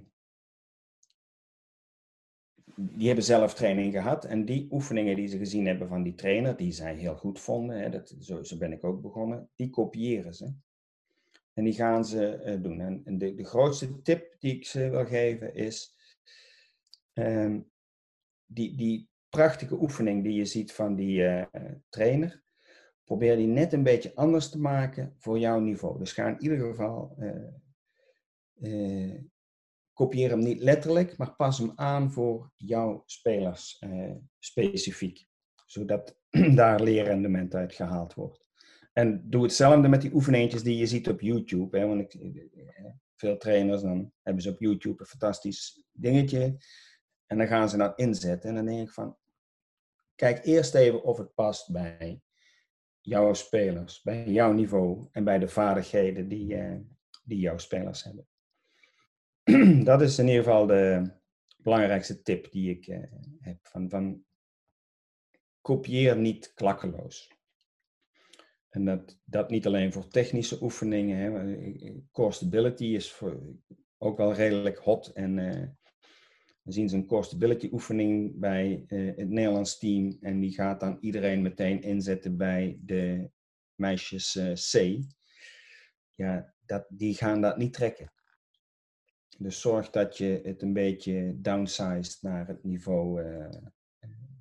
die 2.81 3.07
hebben 3.07 3.25
zelf 3.25 3.55
training 3.55 3.93
gehad 3.93 4.25
en 4.25 4.45
die 4.45 4.69
oefeningen 4.71 5.17
die 5.17 5.29
ze 5.29 5.39
gezien 5.39 5.67
hebben 5.67 5.89
van 5.89 6.03
die 6.03 6.15
trainer, 6.15 6.57
die 6.57 6.73
zij 6.73 6.95
heel 6.95 7.17
goed 7.17 7.41
vonden, 7.41 7.81
hè, 7.81 7.91
dat, 7.91 8.15
zo, 8.21 8.57
ben 8.59 8.73
ik 8.73 8.85
ook 8.85 9.03
begonnen, 9.03 9.51
die 9.57 9.71
kopiëren 9.71 10.35
ze. 10.35 10.55
En 11.53 11.65
die 11.65 11.73
gaan 11.73 12.05
ze 12.05 12.43
uh, 12.47 12.63
doen. 12.63 12.81
En, 13.05 13.19
de, 13.19 13.35
de, 13.35 13.45
grootste 13.45 14.03
tip 14.03 14.37
die 14.39 14.55
ik 14.55 14.67
ze 14.67 14.91
wil 14.91 15.07
geven 15.07 15.55
is, 15.55 15.95
um, 17.15 17.71
die, 18.47 18.77
die 18.77 19.09
prachtige 19.29 19.81
oefening 19.81 20.23
die 20.23 20.33
je 20.33 20.45
ziet 20.45 20.73
van 20.73 20.95
die 20.95 21.21
uh, 21.21 21.45
trainer, 21.89 22.43
probeer 23.09 23.37
die 23.37 23.47
net 23.47 23.73
een 23.73 23.83
beetje 23.83 24.15
anders 24.15 24.51
te 24.51 24.61
maken 24.61 25.15
voor 25.19 25.39
jouw 25.39 25.61
niveau. 25.61 25.99
Dus 25.99 26.13
ga 26.13 26.29
in 26.29 26.43
ieder 26.43 26.59
geval 26.59 27.17
uh, 28.61 29.15
kopieer 29.93 30.31
hem 30.31 30.39
niet 30.39 30.59
letterlijk, 30.59 31.17
maar 31.17 31.35
pas 31.35 31.59
hem 31.59 31.73
aan 31.75 32.13
voor 32.13 32.53
jouw 32.57 33.03
spelers 33.07 33.79
eh, 33.79 34.15
specifiek. 34.39 35.27
Zodat 35.67 36.19
daar 36.55 36.83
leerrendement 36.83 37.55
uit 37.55 37.75
gehaald 37.75 38.15
wordt. 38.15 38.45
En 38.93 39.31
doe 39.31 39.43
hetzelfde 39.43 39.89
met 39.89 40.01
die 40.01 40.15
oefeningetjes 40.15 40.63
die 40.63 40.77
je 40.77 40.87
ziet 40.87 41.09
op 41.09 41.21
YouTube. 41.21 41.79
Hè, 41.79 41.87
want 41.87 42.01
ik, 42.01 42.39
veel 43.17 43.37
trainers 43.37 43.83
dan 43.83 44.13
hebben 44.23 44.43
ze 44.43 44.51
op 44.51 44.61
YouTube 44.61 45.01
een 45.01 45.07
fantastisch 45.07 45.85
dingetje. 45.93 46.57
En 47.27 47.39
dan 47.39 47.47
gaan 47.47 47.69
ze 47.69 47.77
dat 47.77 47.99
inzetten. 47.99 48.49
En 48.49 48.55
dan 48.55 48.65
denk 48.65 48.89
ik 48.89 48.95
van, 48.95 49.17
kijk 50.15 50.45
eerst 50.45 50.75
even 50.75 51.03
of 51.03 51.19
het 51.19 51.35
past 51.35 51.73
bij 51.73 52.23
jouw 53.09 53.35
spelers, 53.35 54.03
bij 54.03 54.29
jouw 54.29 54.53
niveau 54.53 55.09
en 55.13 55.25
bij 55.25 55.39
de 55.39 55.49
vaardigheden 55.49 56.29
die, 56.29 56.55
uh, 56.55 56.77
die 57.25 57.39
jouw 57.39 57.59
spelers 57.59 58.05
hebben. 58.05 58.27
dat 59.85 60.01
is 60.01 60.19
in 60.19 60.27
ieder 60.27 60.43
geval 60.43 60.67
de 60.67 61.13
belangrijkste 61.57 62.23
tip 62.23 62.51
die 62.51 62.71
ik 62.71 62.87
uh, 62.87 63.13
heb. 63.41 63.59
Van, 63.63 63.91
van 63.91 64.25
kopieer 65.61 66.17
niet 66.17 66.53
klakkeloos. 66.55 67.37
En 68.69 68.85
dat, 68.85 69.19
dat 69.25 69.51
niet 69.51 69.67
alleen 69.67 69.93
voor 69.93 70.09
technische 70.09 70.63
oefeningen. 70.63 71.19
Hè. 71.19 72.03
Core 72.13 72.33
stability 72.33 72.85
is 72.85 73.13
voor, 73.13 73.43
ook 73.99 74.17
wel 74.17 74.35
redelijk 74.35 74.79
hot. 74.79 75.07
En 75.07 75.78
we 76.69 76.75
zien 76.75 76.89
ze 76.89 76.97
een 76.97 77.25
stability 77.25 77.69
oefening 77.73 78.39
bij 78.39 78.85
uh, 78.89 79.17
het 79.17 79.29
Nederlands 79.29 79.79
team. 79.79 80.17
En 80.21 80.41
die 80.41 80.53
gaat 80.53 80.81
dan 80.81 80.99
iedereen 81.01 81.43
meteen 81.43 81.83
inzetten 81.83 82.37
bij 82.37 82.79
de 82.81 83.31
meisjes 83.75 84.39
C. 84.53 84.99
Ja, 86.15 86.55
dat, 86.67 86.87
die 86.89 87.15
gaan 87.15 87.41
dat 87.41 87.57
niet 87.57 87.73
trekken. 87.73 88.13
Dus 89.39 89.61
zorg 89.61 89.91
dat 89.91 90.17
je 90.17 90.41
het 90.45 90.63
een 90.63 90.73
beetje 90.73 91.41
downsized 91.41 92.23
naar 92.23 92.47
het 92.47 92.65
niveau 92.65 93.23
uh, 93.23 93.49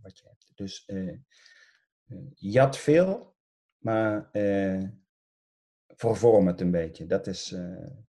wat 0.01 0.17
je 0.17 0.27
hebt. 0.27 0.51
Dus 0.55 0.89
jat 2.35 2.77
veel, 2.77 3.35
maar 3.77 4.29
vervorm 5.87 6.47
het 6.47 6.61
een 6.61 6.71
beetje. 6.71 7.05
Dat 7.05 7.27
is, 7.27 7.55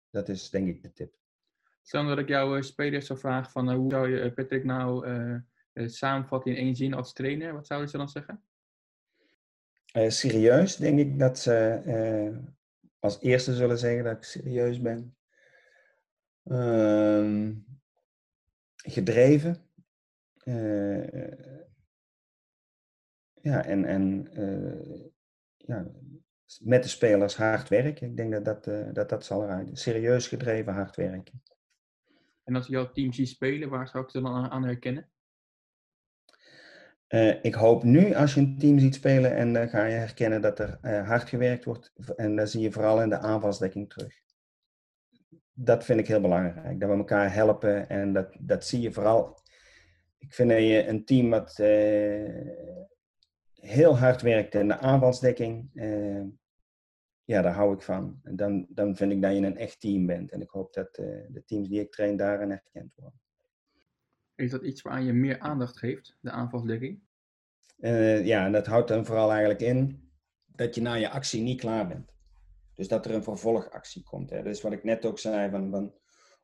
dat 0.10 0.30
is 0.30 0.49
denk 0.49 0.67
ik 0.67 0.84
de 0.84 0.93
tip. 0.93 1.16
Stel 1.88 2.08
dat 2.08 2.17
ik 2.17 2.28
jouw 2.28 2.62
spelers 2.62 3.06
zou 3.06 3.19
vragen 3.19 3.52
van 3.52 3.73
hoe 3.73 3.91
zou 3.91 4.10
je 4.10 4.34
Patrick 4.34 4.63
nou 4.63 5.08
samenvatten 5.73 6.52
in 6.52 6.58
één 6.58 6.76
zin 6.76 6.93
als 6.93 7.13
trainer, 7.13 7.54
wat 7.54 7.67
zouden 7.67 7.89
ze 7.89 7.97
dan 7.97 8.10
zeggen? 8.10 8.41
serieus 10.08 10.76
denk 10.76 11.00
ik 11.00 11.19
dat 11.19 11.39
ze 11.39 11.82
als 13.00 13.21
eerste 13.21 13.56
zullen 13.56 13.78
zeggen 13.78 14.04
dat 14.04 14.17
ik 14.17 14.23
serieus 14.23 14.82
ben. 14.82 15.15
Uh, 16.43 17.50
gedreven. 18.76 19.58
Ja, 23.41 23.65
en, 23.65 23.86
en 23.86 24.30
ja, 25.58 25.88
met 26.60 26.84
de 26.84 26.89
spelers 26.89 27.36
hard 27.36 27.69
werken. 27.69 28.10
Ik 28.10 28.17
denk 28.17 28.32
dat 28.32 28.45
dat, 28.45 28.63
dat, 28.95 29.10
dat 29.10 29.26
zal 29.26 29.43
eruit. 29.43 29.80
Serieus 29.80 30.28
gedreven 30.28 30.73
hard 30.73 30.95
werken. 30.95 31.41
En 32.47 32.55
als 32.55 32.65
je 32.65 32.71
jouw 32.71 32.91
team 32.91 33.13
ziet 33.13 33.29
spelen, 33.29 33.69
waar 33.69 33.88
zou 33.88 34.03
ik 34.03 34.10
ze 34.10 34.21
dan 34.21 34.51
aan, 34.51 34.63
herkennen? 34.63 35.10
Uh, 37.10 37.43
ik 37.43 37.53
hoop 37.53 37.83
nu 37.83 38.13
als 38.13 38.33
je 38.33 38.39
een 38.39 38.57
team 38.57 38.79
ziet 38.79 38.95
spelen 38.95 39.36
en 39.36 39.53
dan 39.53 39.69
ga 39.69 39.86
je 39.86 39.93
herkennen 39.93 40.41
dat 40.41 40.60
er 40.60 40.79
uh, 40.81 41.07
hard 41.07 41.29
gewerkt 41.29 41.65
wordt. 41.65 41.93
En 42.15 42.36
dat 42.36 42.49
zie 42.49 42.62
je 42.62 42.71
vooral 42.71 43.01
in 43.01 43.10
de 43.10 43.17
aanvalsdekking 43.17 43.89
terug. 43.89 44.13
Dat 45.53 45.86
vind 45.86 45.99
ik 45.99 46.07
heel 46.07 46.21
belangrijk. 46.21 46.79
Dat 46.79 46.89
we 46.89 46.95
elkaar 46.95 47.33
helpen 47.33 47.89
en 47.89 48.13
dat, 48.13 48.38
dat 48.39 48.65
zie 48.65 48.81
je 48.81 48.91
vooral. 48.91 49.39
Ik 50.17 50.33
vind 50.33 50.49
dat 50.49 50.60
je 50.60 50.88
een 50.88 51.05
team 51.05 51.29
wat 51.29 51.55
heel 53.53 53.97
hard 53.97 54.21
werkt 54.21 54.55
in 54.55 54.67
de 54.67 54.77
aanvalsdekking. 54.77 55.69
Ja, 57.27 57.41
daar 57.41 57.53
hou 57.53 57.73
ik 57.73 57.81
van. 57.81 58.19
En 58.23 58.35
dan, 58.35 58.65
dan 58.69 58.95
vind 58.95 59.11
ik 59.11 59.21
dat 59.21 59.33
je 59.33 59.37
een 59.37 59.57
echt 59.57 59.79
team 59.79 60.05
bent. 60.05 60.31
En 60.31 60.41
ik 60.41 60.49
hoop 60.49 60.73
dat 60.73 60.95
de 60.95 61.43
teams 61.45 61.69
die 61.69 61.79
ik 61.79 61.91
train 61.91 62.17
daarin 62.17 62.49
herkend 62.49 62.93
worden. 62.95 63.21
Is 64.35 64.51
dat 64.51 64.63
iets 64.63 64.81
waar 64.81 65.01
je 65.01 65.13
meer 65.13 65.39
aandacht 65.39 65.77
geeft, 65.77 66.17
de 66.19 66.31
aanvalsdekking? 66.31 67.01
Uh, 67.77 68.25
ja, 68.25 68.45
en 68.45 68.51
dat 68.51 68.65
houdt 68.65 68.87
dan 68.87 69.05
vooral 69.05 69.29
eigenlijk 69.29 69.61
in 69.61 70.11
dat 70.45 70.75
je 70.75 70.81
na 70.81 70.93
je 70.93 71.09
actie 71.09 71.41
niet 71.41 71.59
klaar 71.59 71.87
bent. 71.87 72.15
Dus 72.73 72.87
dat 72.87 73.05
er 73.05 73.13
een 73.13 73.23
vervolgactie 73.23 74.03
komt. 74.03 74.29
Hè. 74.29 74.43
Dus 74.43 74.61
wat 74.61 74.71
ik 74.71 74.83
net 74.83 75.05
ook 75.05 75.19
zei, 75.19 75.49
van, 75.49 75.71
van 75.71 75.95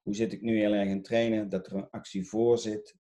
hoe 0.02 0.16
zit 0.16 0.34
ik 0.34 0.42
nu 0.42 0.58
heel 0.58 0.74
erg 0.74 0.90
in 0.90 1.04
trainen, 1.04 1.50
dat 1.50 1.68
er 1.68 1.74
een 1.74 1.90
actie 1.90 2.28
voor 2.28 2.58
zit. 2.58 2.98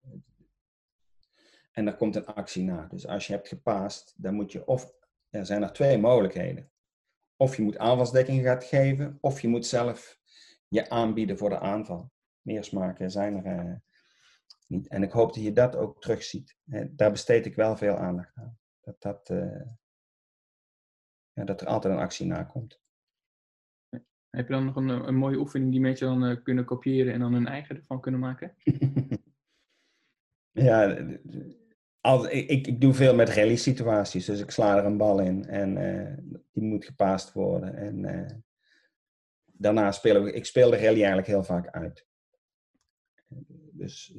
En 1.72 1.86
er 1.86 1.96
komt 1.96 2.16
een 2.16 2.26
actie 2.26 2.64
na. 2.64 2.86
Dus 2.86 3.06
als 3.06 3.26
je 3.26 3.32
hebt 3.32 3.48
gepaast, 3.48 4.14
dan 4.16 4.34
moet 4.34 4.52
je 4.52 4.66
of, 4.66 4.92
er 5.30 5.46
zijn 5.46 5.62
er 5.62 5.72
twee 5.72 5.98
mogelijkheden. 5.98 6.69
Of 7.40 7.57
je 7.57 7.62
moet 7.62 7.79
aanvalsdekking 7.79 8.42
gaan 8.42 8.62
geven, 8.62 9.18
of 9.20 9.40
je 9.40 9.48
moet 9.48 9.66
zelf 9.66 10.18
je 10.68 10.90
aanbieden 10.90 11.38
voor 11.38 11.48
de 11.48 11.59
aanval. 11.59 12.12
Meer 12.40 12.64
smaken 12.64 13.11
zijn 13.11 13.44
er, 13.44 13.66
uh, 13.66 13.74
niet. 14.66 14.88
En 14.88 15.03
ik 15.03 15.12
hoop 15.12 15.35
dat 15.35 15.42
je 15.42 15.53
dat 15.53 15.76
ook 15.76 16.00
terugziet. 16.00 16.57
Daar 16.90 17.11
besteed 17.11 17.46
ik 17.46 17.55
wel 17.55 17.76
veel 17.76 17.96
aandacht 17.96 18.37
aan. 18.37 18.59
Dat, 18.81 19.00
dat, 19.00 19.31
uh, 19.31 19.62
ja, 21.33 21.44
dat 21.44 21.61
er 21.61 21.66
altijd 21.66 21.94
een 21.94 22.00
actie 22.00 22.26
na 22.26 22.44
komt. 22.44 22.81
Heb 24.31 24.46
je 24.46 24.53
dan 24.53 24.64
nog 24.64 24.76
een, 24.76 24.88
een 24.88 25.16
mooie 25.16 25.38
oefening 25.38 25.70
die 25.70 25.81
mensen 25.81 26.07
dan 26.07 26.31
uh, 26.31 26.42
kunnen 26.42 26.64
kopiëren 26.64 27.12
en 27.12 27.20
dan 27.20 27.33
hun 27.33 27.46
eigen 27.46 27.76
ervan 27.76 28.00
kunnen 28.00 28.20
maken? 28.20 28.57
ja, 30.68 31.07
ik, 32.28 32.66
ik, 32.66 32.80
doe 32.80 32.94
veel 32.94 33.14
met 33.14 33.28
rally-situaties. 33.28 34.24
Dus 34.24 34.40
ik 34.40 34.50
sla 34.50 34.76
er 34.76 34.84
een 34.84 34.96
bal 34.96 35.20
in 35.20 35.46
en 35.46 35.76
uh, 35.76 36.38
die 36.52 36.64
moet 36.64 36.84
gepaast 36.84 37.32
worden. 37.32 37.74
En 37.74 38.44
daarna 39.44 39.92
spelen 39.92 40.24
we, 40.24 40.32
ik 40.32 40.44
speel 40.44 40.70
de 40.70 40.76
rally 40.76 40.96
eigenlijk 40.96 41.26
heel 41.26 41.44
vaak 41.44 41.68
uit. 41.70 42.06
Dus 43.72 44.14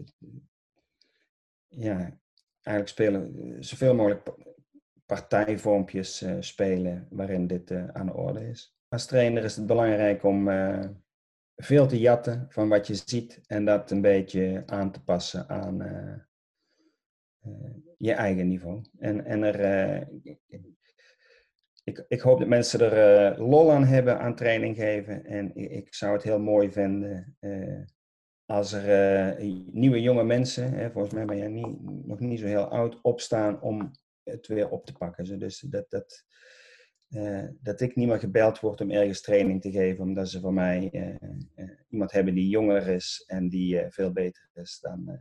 ja, 1.67 2.19
eigenlijk 2.61 2.87
spelen 2.87 3.55
zoveel 3.63 3.95
mogelijk 3.95 4.29
partijvormpjes 5.05 6.21
uh, 6.21 6.35
spelen 6.39 7.07
waarin 7.09 7.47
dit 7.47 7.71
uh, 7.71 7.87
aan 7.87 8.05
de 8.05 8.13
orde 8.13 8.49
is. 8.49 8.77
Als 8.87 9.05
trainer 9.05 9.43
is 9.43 9.55
het 9.55 9.65
belangrijk 9.65 10.23
om 10.23 10.47
uh, 10.47 10.87
veel 11.55 11.87
te 11.87 11.99
jatten 11.99 12.45
van 12.49 12.69
wat 12.69 12.87
je 12.87 12.95
ziet 12.95 13.41
en 13.47 13.65
dat 13.65 13.91
een 13.91 14.01
beetje 14.01 14.63
aan 14.65 14.91
te 14.91 15.03
passen 15.03 15.49
aan 15.49 15.77
je 17.97 18.13
eigen 18.13 18.47
niveau. 18.47 18.81
En, 18.99 19.25
en 19.25 19.43
er, 19.43 20.07
ik, 21.83 22.05
ik 22.07 22.21
hoop 22.21 22.39
dat 22.39 22.47
mensen 22.47 22.91
er 22.91 23.41
lol 23.41 23.71
aan 23.71 23.85
hebben 23.85 24.19
aan 24.19 24.35
training 24.35 24.75
geven 24.75 25.25
en 25.25 25.55
ik, 25.55 25.71
ik 25.71 25.93
zou 25.93 26.13
het 26.13 26.23
heel 26.23 26.39
mooi 26.39 26.71
vinden 26.71 27.35
als 28.51 28.73
er 28.73 29.43
nieuwe 29.71 30.01
jonge 30.01 30.23
mensen, 30.23 30.73
hè, 30.73 30.91
volgens 30.91 31.13
mij 31.13 31.25
ben 31.25 31.37
jij 31.37 31.47
niet, 31.47 31.81
nog 32.05 32.19
niet 32.19 32.39
zo 32.39 32.45
heel 32.45 32.67
oud, 32.67 33.01
opstaan 33.01 33.61
om 33.61 33.91
het 34.23 34.47
weer 34.47 34.69
op 34.69 34.85
te 34.85 34.93
pakken. 34.93 35.39
Dus 35.39 35.59
dat, 35.59 35.89
dat, 35.89 36.25
dat 37.61 37.81
ik 37.81 37.95
niet 37.95 38.07
meer 38.07 38.19
gebeld 38.19 38.59
word 38.59 38.81
om 38.81 38.91
ergens 38.91 39.21
training 39.21 39.61
te 39.61 39.71
geven, 39.71 40.03
omdat 40.03 40.29
ze 40.29 40.39
voor 40.39 40.53
mij 40.53 40.91
iemand 41.89 42.11
hebben 42.11 42.33
die 42.33 42.49
jonger 42.49 42.87
is 42.87 43.23
en 43.27 43.49
die 43.49 43.85
veel 43.89 44.11
beter 44.11 44.49
is 44.53 44.79
dan, 44.81 45.19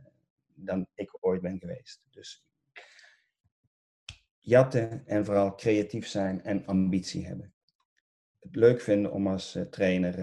dan 0.65 0.87
ik 0.93 1.17
ooit 1.19 1.41
ben 1.41 1.59
geweest. 1.59 2.01
Dus 2.09 2.45
jatten 4.39 5.07
en 5.07 5.25
vooral 5.25 5.55
creatief 5.55 6.07
zijn 6.07 6.43
en 6.43 6.65
ambitie 6.65 7.25
hebben. 7.25 7.53
Het 8.39 8.55
leuk 8.55 8.81
vinden 8.81 9.11
om 9.11 9.27
als 9.27 9.57
trainer 9.69 10.15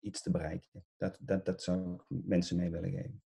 iets 0.00 0.22
te 0.22 0.30
bereiken. 0.30 0.84
Dat, 0.96 1.18
dat, 1.20 1.44
dat 1.44 1.62
zou 1.62 1.94
ik 1.94 2.02
mensen 2.08 2.56
mee 2.56 2.70
willen 2.70 2.90
geven. 2.90 3.22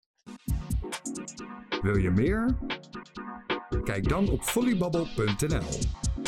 Wil 1.82 1.96
je 1.96 2.10
meer? 2.10 2.56
Kijk 3.84 4.08
dan 4.08 4.30
op 4.30 4.42
volleybubble.nl. 4.42 6.23